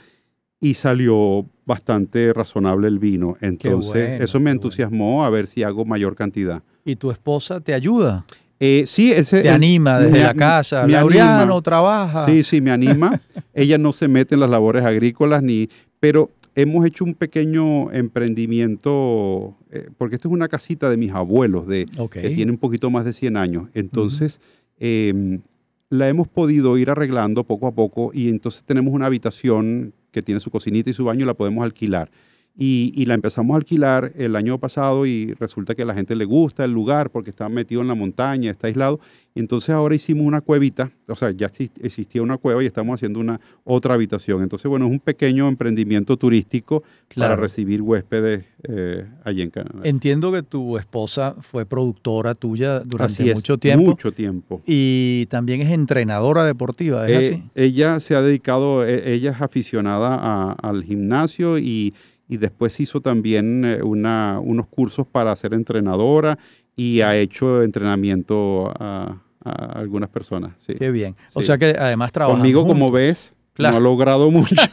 [0.60, 3.38] y salió bastante razonable el vino.
[3.42, 4.52] Entonces, bueno, eso me bueno.
[4.58, 6.64] entusiasmó a ver si hago mayor cantidad.
[6.84, 8.26] ¿Y tu esposa te ayuda?
[8.64, 10.86] Eh, sí, ese, ¿Te anima desde me- la casa?
[10.86, 11.62] me Laureano, anima.
[11.64, 12.26] trabaja.
[12.28, 13.20] Sí, sí, me anima.
[13.56, 15.68] Ella no se mete en las labores agrícolas ni,
[16.00, 21.66] pero hemos hecho un pequeño emprendimiento, eh, porque esto es una casita de mis abuelos,
[21.68, 23.70] de, que tiene un poquito más de 100 años.
[23.74, 24.40] Entonces,
[24.80, 25.42] em,
[25.90, 30.40] la hemos podido ir arreglando poco a poco y entonces tenemos una habitación que tiene
[30.40, 32.12] su cocinita y su baño y la podemos alquilar.
[32.58, 36.16] Y, y la empezamos a alquilar el año pasado y resulta que a la gente
[36.16, 39.00] le gusta el lugar porque está metido en la montaña, está aislado.
[39.34, 42.96] Y entonces ahora hicimos una cuevita, o sea, ya exist- existía una cueva y estamos
[42.96, 44.44] haciendo una otra habitación.
[44.44, 47.42] Entonces, bueno, es un pequeño emprendimiento turístico para Claro.
[47.42, 49.80] recibir huéspedes eh, allí en Canadá.
[49.86, 54.62] Entiendo que tu esposa fue productora tuya durante Así es, mucho tiempo Mucho tiempo.
[54.68, 57.44] y también es entrenadora deportiva, ¿es Eh, así?
[57.56, 61.94] ella se ha dedicado, e- ella es aficionada a- al gimnasio y,
[62.32, 66.40] y después hizo también eh, una, unos cursos para ser entrenadora
[66.76, 70.54] y ha hecho entrenamiento a, a algunas personas.
[70.58, 70.74] sí.
[70.80, 71.16] Qué bien.
[71.34, 73.74] O sea que además trabajan Conmigo, como ves, Claro.
[73.74, 74.56] no ha logrado mucho.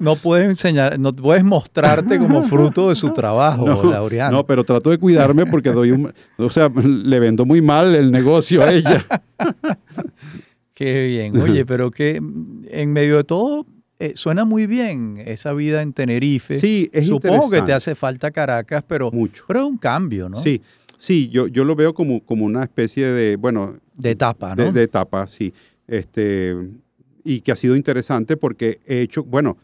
[0.00, 4.38] No puedes enseñar, no puedes mostrarte como fruto de su trabajo, No, Laureano.
[4.38, 8.10] no, pero trato de cuidarme porque doy un, o sea, le vendo muy mal el
[8.10, 9.04] negocio a ella.
[10.74, 11.40] Qué bien.
[11.40, 13.66] Oye, pero que en medio de todo
[13.98, 16.58] eh, suena muy bien esa vida en Tenerife.
[16.58, 19.44] Sí, es Supongo que te hace falta Caracas, pero, Mucho.
[19.48, 20.36] pero es un cambio, ¿no?
[20.36, 20.60] Sí,
[20.98, 24.64] sí, yo, yo lo veo como, como una especie de, bueno, De etapa, ¿no?
[24.64, 25.52] de, de etapa, sí.
[25.86, 26.54] Este,
[27.24, 29.56] y que ha sido interesante porque he hecho, bueno,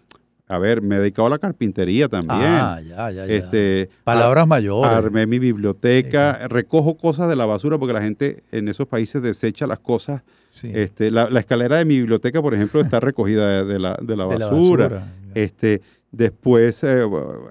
[0.54, 2.40] a ver, me he dedicado a la carpintería también.
[2.42, 3.34] ah, ya, ya, ya.
[3.34, 4.90] este, Palabras mayores.
[4.92, 9.66] Armé mi biblioteca, recojo cosas de la basura porque la gente en esos países desecha
[9.66, 10.22] las cosas.
[10.48, 13.96] Sí, Este, la, la escalera de mi biblioteca, por ejemplo, está recogida de, de la,
[14.02, 14.88] de la de la basura.
[14.88, 15.12] basura.
[15.34, 15.80] Este,
[16.10, 17.02] después eh,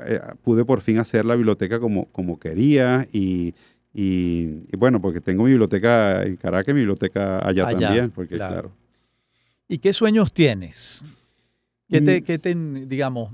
[0.06, 3.56] eh, pude por fin hacer la biblioteca como, como quería y,
[3.94, 8.36] y- y bueno, porque tengo mi biblioteca en Caracas mi biblioteca allá, Allá, también, porque
[8.36, 8.54] claro.
[8.54, 8.72] claro.
[9.68, 11.04] ¿Y qué sueños tienes?
[11.92, 12.24] ¿Qué te, Mm.
[12.24, 12.56] qué te,
[12.88, 13.34] digamos,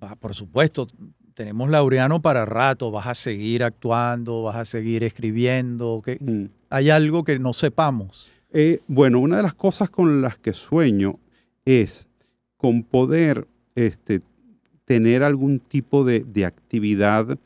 [0.00, 0.86] ah, por supuesto,
[1.32, 6.44] tenemos Laureano para rato, vas a seguir actuando, vas a seguir escribiendo, ¿qué- Mm.
[6.70, 8.30] ¿hay algo que no sepamos?
[8.52, 11.18] Eh, bueno, una de las cosas con las que sueño
[11.64, 12.06] es
[12.58, 14.20] con poder este,
[14.84, 17.38] tener algún tipo de, de actividad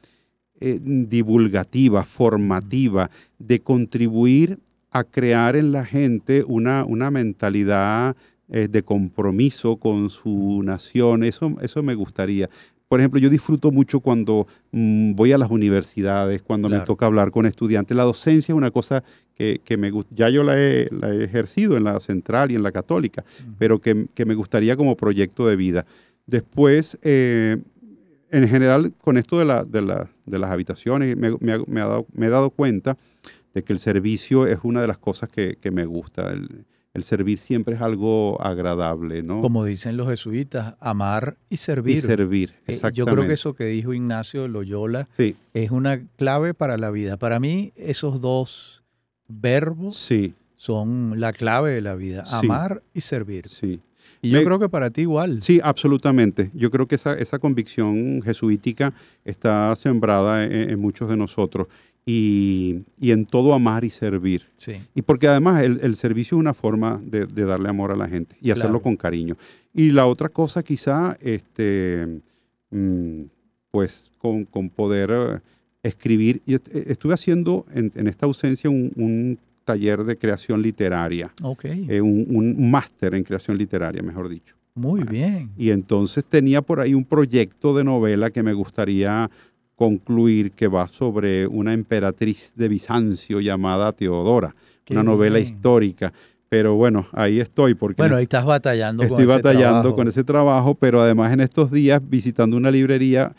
[0.61, 4.59] eh, divulgativa, formativa, de contribuir
[4.91, 8.17] a crear en la gente una, una mentalidad
[8.51, 11.23] eh, de compromiso con su nación.
[11.25, 12.49] Eso, eso me gustaría.
[12.89, 17.31] Por ejemplo, yo disfruto mucho cuando mm, voy a las universidades, cuando me toca hablar
[17.31, 17.95] con estudiantes.
[17.97, 20.15] La docencia es una cosa que, que me gusta.
[20.17, 23.25] Ya yo la he, la he ejercido en la central y en la católica,
[23.59, 25.85] pero que, que me gustaría como proyecto de vida.
[26.27, 27.59] Después, eh,
[28.31, 31.81] en general, con esto de, la, de, la- de las habitaciones, me, me ha- me
[31.81, 32.97] ha dado- me he dado cuenta
[33.55, 36.31] de que el servicio es una de las cosas que, que me gusta.
[36.33, 36.65] El,
[36.99, 39.41] el servir siempre es algo agradable, ¿no?
[39.41, 41.97] Como dicen los jesuitas, amar y servir.
[41.99, 42.99] Y servir, Eh, exactamente.
[42.99, 47.17] yo creo que eso que dijo Ignacio Loyola Sí, es una clave para la vida.
[47.17, 48.83] Para mí, esos dos
[49.29, 52.35] verbos sí, son la clave de la vida, Sí.
[52.37, 53.49] amar y servir.
[53.49, 53.81] sí.
[54.21, 55.43] Y yo Me- creo que para ti igual.
[55.43, 56.51] Sí, absolutamente.
[56.53, 58.93] Yo creo que esa, esa convicción jesuítica
[59.25, 61.69] está sembrada en, en muchos de nosotros
[62.11, 64.47] y, y en todo amar y servir.
[64.57, 64.73] Sí.
[64.95, 68.09] Y porque además el, el servicio es una forma de, de darle amor a la
[68.09, 68.83] gente y hacerlo Claro.
[68.83, 69.37] con cariño.
[69.75, 72.21] Y la otra cosa quizá, este,
[72.71, 73.23] mm,
[73.71, 75.39] pues con, con poder eh,
[75.83, 76.41] escribir.
[76.47, 81.31] Y est- eh, estuve haciendo en, en esta ausencia un, un taller de creación literaria,
[81.43, 81.67] Ok.
[81.67, 84.55] eh, un, un máster en creación literaria, mejor dicho.
[84.75, 85.51] Muy bien.
[85.59, 89.29] Y entonces tenía por ahí un proyecto de novela que me gustaría
[89.79, 95.47] concluir que va sobre una emperatriz de Bizancio llamada Teodora, Qué una novela bien.
[95.55, 96.13] histórica.
[96.49, 99.95] Pero bueno, ahí estoy porque Bueno, ahí estás batallando con estoy ese batallando trabajo.
[99.97, 103.33] con ese trabajo, pero además en estos días visitando una librería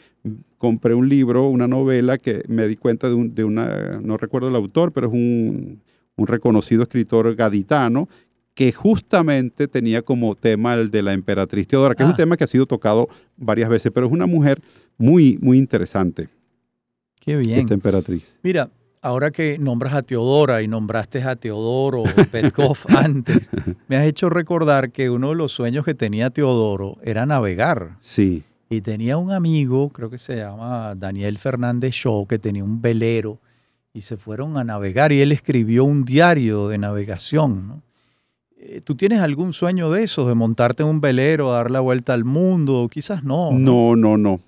[0.57, 4.47] compré un libro, una novela que me di cuenta de, un- de una, no recuerdo
[4.47, 5.81] el autor, pero es un,
[6.15, 8.07] un reconocido escritor gaditano
[8.59, 12.11] que justamente tenía como tema el de la emperatriz Teodora, que es Ah.
[12.11, 13.07] un tema que ha sido tocado
[13.37, 14.61] varias veces, pero es una mujer
[14.97, 16.27] muy, muy interesante,
[17.21, 17.61] Qué bien.
[17.61, 18.37] esta emperatriz.
[18.43, 18.69] Mira,
[19.01, 23.49] ahora que nombras a Teodora y nombraste a Teodoro Petkov antes,
[23.87, 27.95] me has hecho recordar que uno de los sueños que tenía Teodoro era navegar.
[27.99, 32.81] Sí, Y tenía un amigo, creo que se llama Daniel Fernández Shaw, que tenía un
[32.81, 33.39] velero
[33.93, 37.67] y se fueron a navegar y él escribió un diario de navegación.
[37.69, 37.83] ¿no?
[38.61, 42.13] Eh, ¿Tú tienes algún sueño de esos, de montarte en un velero, dar la vuelta
[42.13, 42.89] al mundo?
[42.91, 43.51] Quizás no.
[43.51, 44.39] no, no, no.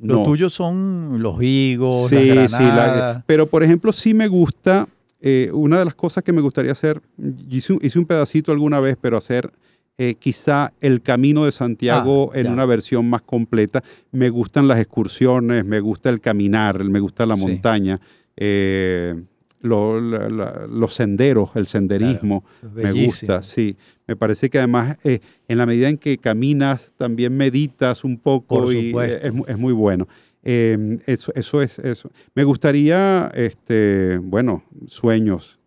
[0.00, 0.22] Los no.
[0.24, 4.88] tuyos son los higos, Sí, las sí, la- pero por ejemplo, sí me gusta,
[5.20, 7.00] eh, una de las cosas que me gustaría hacer,
[7.48, 9.52] hice un, hice un pedacito alguna vez, pero hacer
[9.98, 12.52] eh, quizá el camino de Santiago Ah, en ya.
[12.52, 13.84] una versión más completa.
[14.10, 17.42] Me gustan las excursiones, me gusta el caminar, me gusta la Sí.
[17.42, 18.00] montaña,
[18.36, 19.14] eh,
[19.62, 22.44] lo- la- la- los senderos, el senderismo.
[22.74, 23.76] Me gusta, sí.
[24.06, 28.56] Me parece que además, eh, en la medida en que caminas, también meditas un poco
[28.64, 30.08] Por y eh, es, mu- es muy bueno.
[30.42, 32.10] Eh, eso, eso es eso.
[32.34, 35.58] Me gustaría, este, bueno, sueños,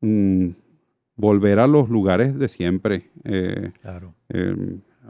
[0.00, 0.48] mm,
[1.16, 3.10] volver a los lugares de siempre.
[3.24, 4.14] eh, Claro.
[4.28, 4.54] eh,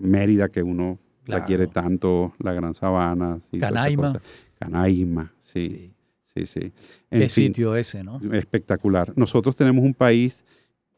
[0.01, 3.41] Mérida, que uno la quiere tanto, la Gran Sabana.
[3.61, 4.13] Canaima.
[4.59, 5.93] Canaima, sí, Sí.
[6.37, 6.73] Sí, sí.
[7.11, 8.21] En Qué fin, sitio ese, ¿no?
[8.33, 9.13] espectacular.
[9.17, 10.45] Nosotros tenemos un país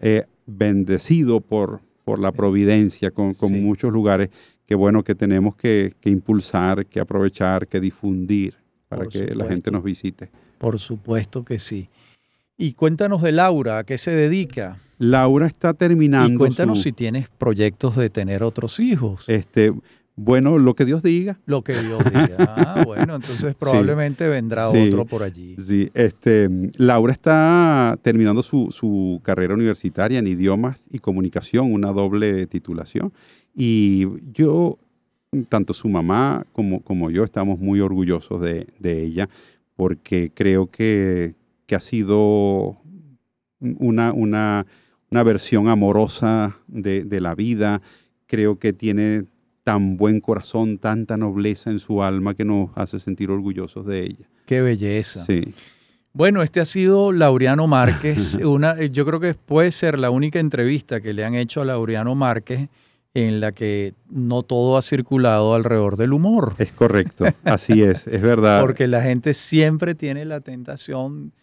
[0.01, 3.55] eh, bendecido por, por la providencia, con, con Sí.
[3.57, 4.31] muchos lugares
[4.67, 8.55] que bueno que tenemos que, que impulsar, que aprovechar, que difundir
[8.89, 10.31] para Por que la gente nos visite.
[10.59, 11.89] Por supuesto que sí.
[12.57, 14.79] Y cuéntanos de Laura, ¿a qué se dedica?
[14.99, 16.35] Laura está terminando.
[16.35, 19.25] Y cuéntanos su- si tienes proyectos de tener otros hijos.
[19.29, 19.73] este,
[20.19, 21.39] bueno, lo que Dios diga.
[21.47, 22.37] Lo que Dios diga.
[22.39, 24.89] Ah, bueno, entonces probablemente vendrá Sí.
[24.89, 25.55] otro por allí.
[25.59, 32.47] Sí, este, Laura está terminando su, su carrera universitaria en idiomas y comunicación, una doble
[32.47, 33.13] titulación.
[33.55, 34.79] Y yo,
[35.49, 39.29] tanto su mamá como, como yo, estamos muy orgullosos de, de ella
[39.77, 41.35] porque creo que,
[41.67, 42.77] que ha sido
[43.61, 44.67] una, una,
[45.11, 47.81] una versión amorosa de, de la vida.
[48.27, 49.25] Creo que tiene
[49.69, 54.27] tan buen corazón, tanta nobleza en su alma que nos hace sentir orgullosos de ella.
[54.47, 55.27] Qué belleza.
[55.27, 55.53] Sí.
[56.15, 58.37] Bueno, este ha sido Laureano Márquez.
[58.43, 62.15] Una, yo creo que puede ser la única entrevista que le han hecho a Laureano
[62.15, 62.71] Márquez
[63.13, 66.55] en la que no todo ha circulado alrededor del humor.
[66.57, 68.63] Es correcto, así es, es verdad.
[68.63, 71.35] Porque la gente siempre tiene la tentación,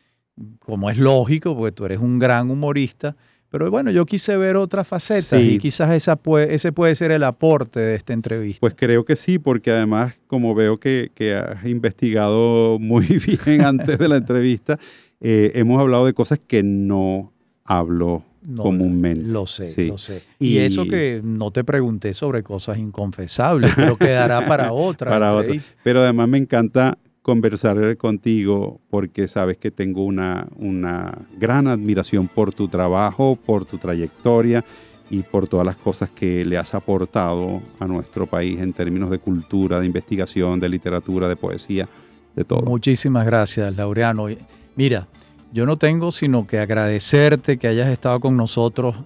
[0.58, 3.16] como es lógico, porque tú eres un gran humorista,
[3.58, 5.52] pero bueno, yo quise ver otras facetas Sí.
[5.52, 8.60] y quizás esa puede, ese puede ser el aporte de esta entrevista.
[8.60, 13.06] Pues creo que sí, porque además, como veo que, que has investigado muy
[13.46, 14.78] bien antes de la entrevista,
[15.22, 17.32] eh, hemos hablado de cosas que no
[17.64, 19.26] hablo No, comúnmente.
[19.26, 19.88] Lo sé, Sí.
[19.88, 20.22] lo sé.
[20.38, 25.10] Y, Y- eso que no te pregunté sobre cosas inconfesables, pero quedará para otra.
[25.10, 25.56] Para otra.
[25.82, 32.54] Pero además me encanta conversar contigo porque sabes que tengo una, una gran admiración por
[32.54, 34.64] tu trabajo, por tu trayectoria
[35.10, 39.18] y por todas las cosas que le has aportado a nuestro país en términos de
[39.18, 41.90] cultura, de investigación, de literatura, de poesía,
[42.36, 42.62] de todo.
[42.62, 44.28] Muchísimas gracias, Laureano.
[44.76, 45.08] Mira,
[45.52, 48.98] yo no tengo sino que agradecerte que hayas estado con nosotros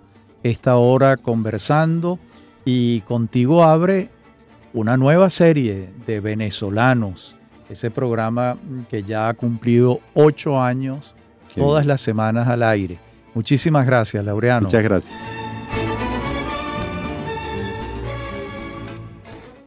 [0.44, 2.20] esta hora conversando
[2.66, 4.10] y contigo abre
[4.74, 7.39] una nueva serie de venezolanos.
[7.70, 8.58] Ese programa
[8.90, 11.14] que ya ha cumplido ocho años,
[11.54, 11.90] Qué todas bien.
[11.90, 12.98] las semanas al aire.
[13.36, 14.66] Muchísimas gracias, Laureano.
[14.66, 15.39] Muchas gracias.